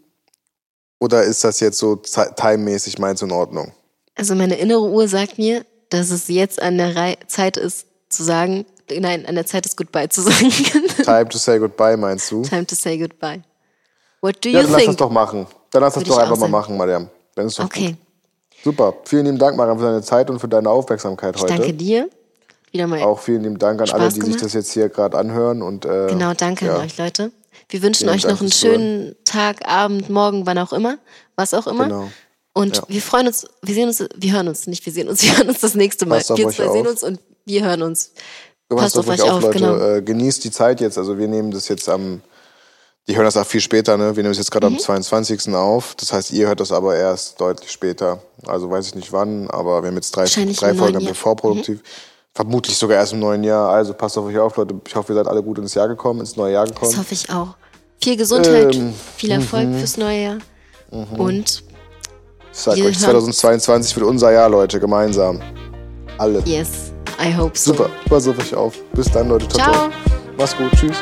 [1.00, 3.74] Oder ist das jetzt so timemäßig meinst du in Ordnung?
[4.16, 8.24] Also meine innere Uhr sagt mir, dass es jetzt an der Rei Zeit ist, zu
[8.24, 10.52] sagen, nein, an der Zeit ist Goodbye zu sagen.
[11.04, 12.42] Time to say goodbye, meinst du?
[12.44, 13.42] Time to say goodbye.
[14.22, 14.98] What do Ja, you dann lass das think?
[14.98, 15.48] doch machen.
[15.72, 17.10] Dann lass das Würde doch ich einfach mal machen, Mariam.
[17.36, 17.98] Dann ist doch Okay, gut.
[18.64, 18.94] Super.
[19.06, 21.54] Vielen lieben Dank, Mariam, für deine Zeit und für deine Aufmerksamkeit ich heute.
[21.54, 22.10] danke dir.
[22.72, 23.02] wieder mal.
[23.04, 24.44] Auch vielen lieben Dank an Spaß alle, die sich gemacht.
[24.44, 25.62] das jetzt hier gerade anhören.
[25.62, 27.32] Und, äh, Genau, danke ja, an euch, Leute.
[27.70, 30.98] Wir wünschen euch noch einen schönen Tag, Abend, Morgen, wann auch immer,
[31.36, 31.86] was auch immer.
[31.86, 32.12] Genau.
[32.54, 32.84] Und Ja.
[32.88, 35.50] wir freuen uns, wir sehen uns, wir hören uns, nicht wir sehen uns, wir hören
[35.50, 36.20] uns das nächste Mal.
[36.28, 38.12] Wir zwei sehen uns und wir hören uns.
[38.70, 39.60] Passt auf euch auf, Leute.
[39.60, 39.78] genau.
[39.78, 40.98] Äh, genießt die Zeit jetzt.
[40.98, 42.22] Also wir nehmen das jetzt am,
[43.08, 44.16] die hören das auch viel später, ne?
[44.16, 44.76] Wir nehmen es jetzt gerade Mhm.
[44.76, 45.54] am 22.
[45.54, 45.96] auf.
[45.96, 48.20] Das heißt, ihr hört das aber erst deutlich später.
[48.48, 51.12] Also weiß ich nicht wann, aber wir haben jetzt drei, drei Folgen haben wir Jahr.
[51.12, 51.16] Mhm.
[51.16, 51.82] vorproduktiv.
[52.34, 53.70] Vermutlich sogar erst im neuen Jahr.
[53.70, 54.76] Also passt auf euch auf, Leute.
[54.88, 56.98] Ich hoffe, ihr seid alle gut ins Jahr gekommen, ins neue Jahr Das gekommen.
[56.98, 57.56] hoffe ich auch.
[58.04, 60.38] Viel Gesundheit, Ähm, viel Erfolg fürs neue Jahr.
[60.92, 61.64] Und
[62.52, 65.42] Ich sag euch, hören- 2022 wird unser Jahr, Leute, gemeinsam.
[66.18, 66.42] Alle.
[66.46, 67.72] yes, I hope so.
[67.74, 68.76] Super, pass auf euch auf.
[68.94, 69.48] Bis dann, Leute.
[69.50, 69.74] Ciao, Ciao.
[69.74, 69.92] ciao.
[70.38, 70.98] Mach's gut, tschüss.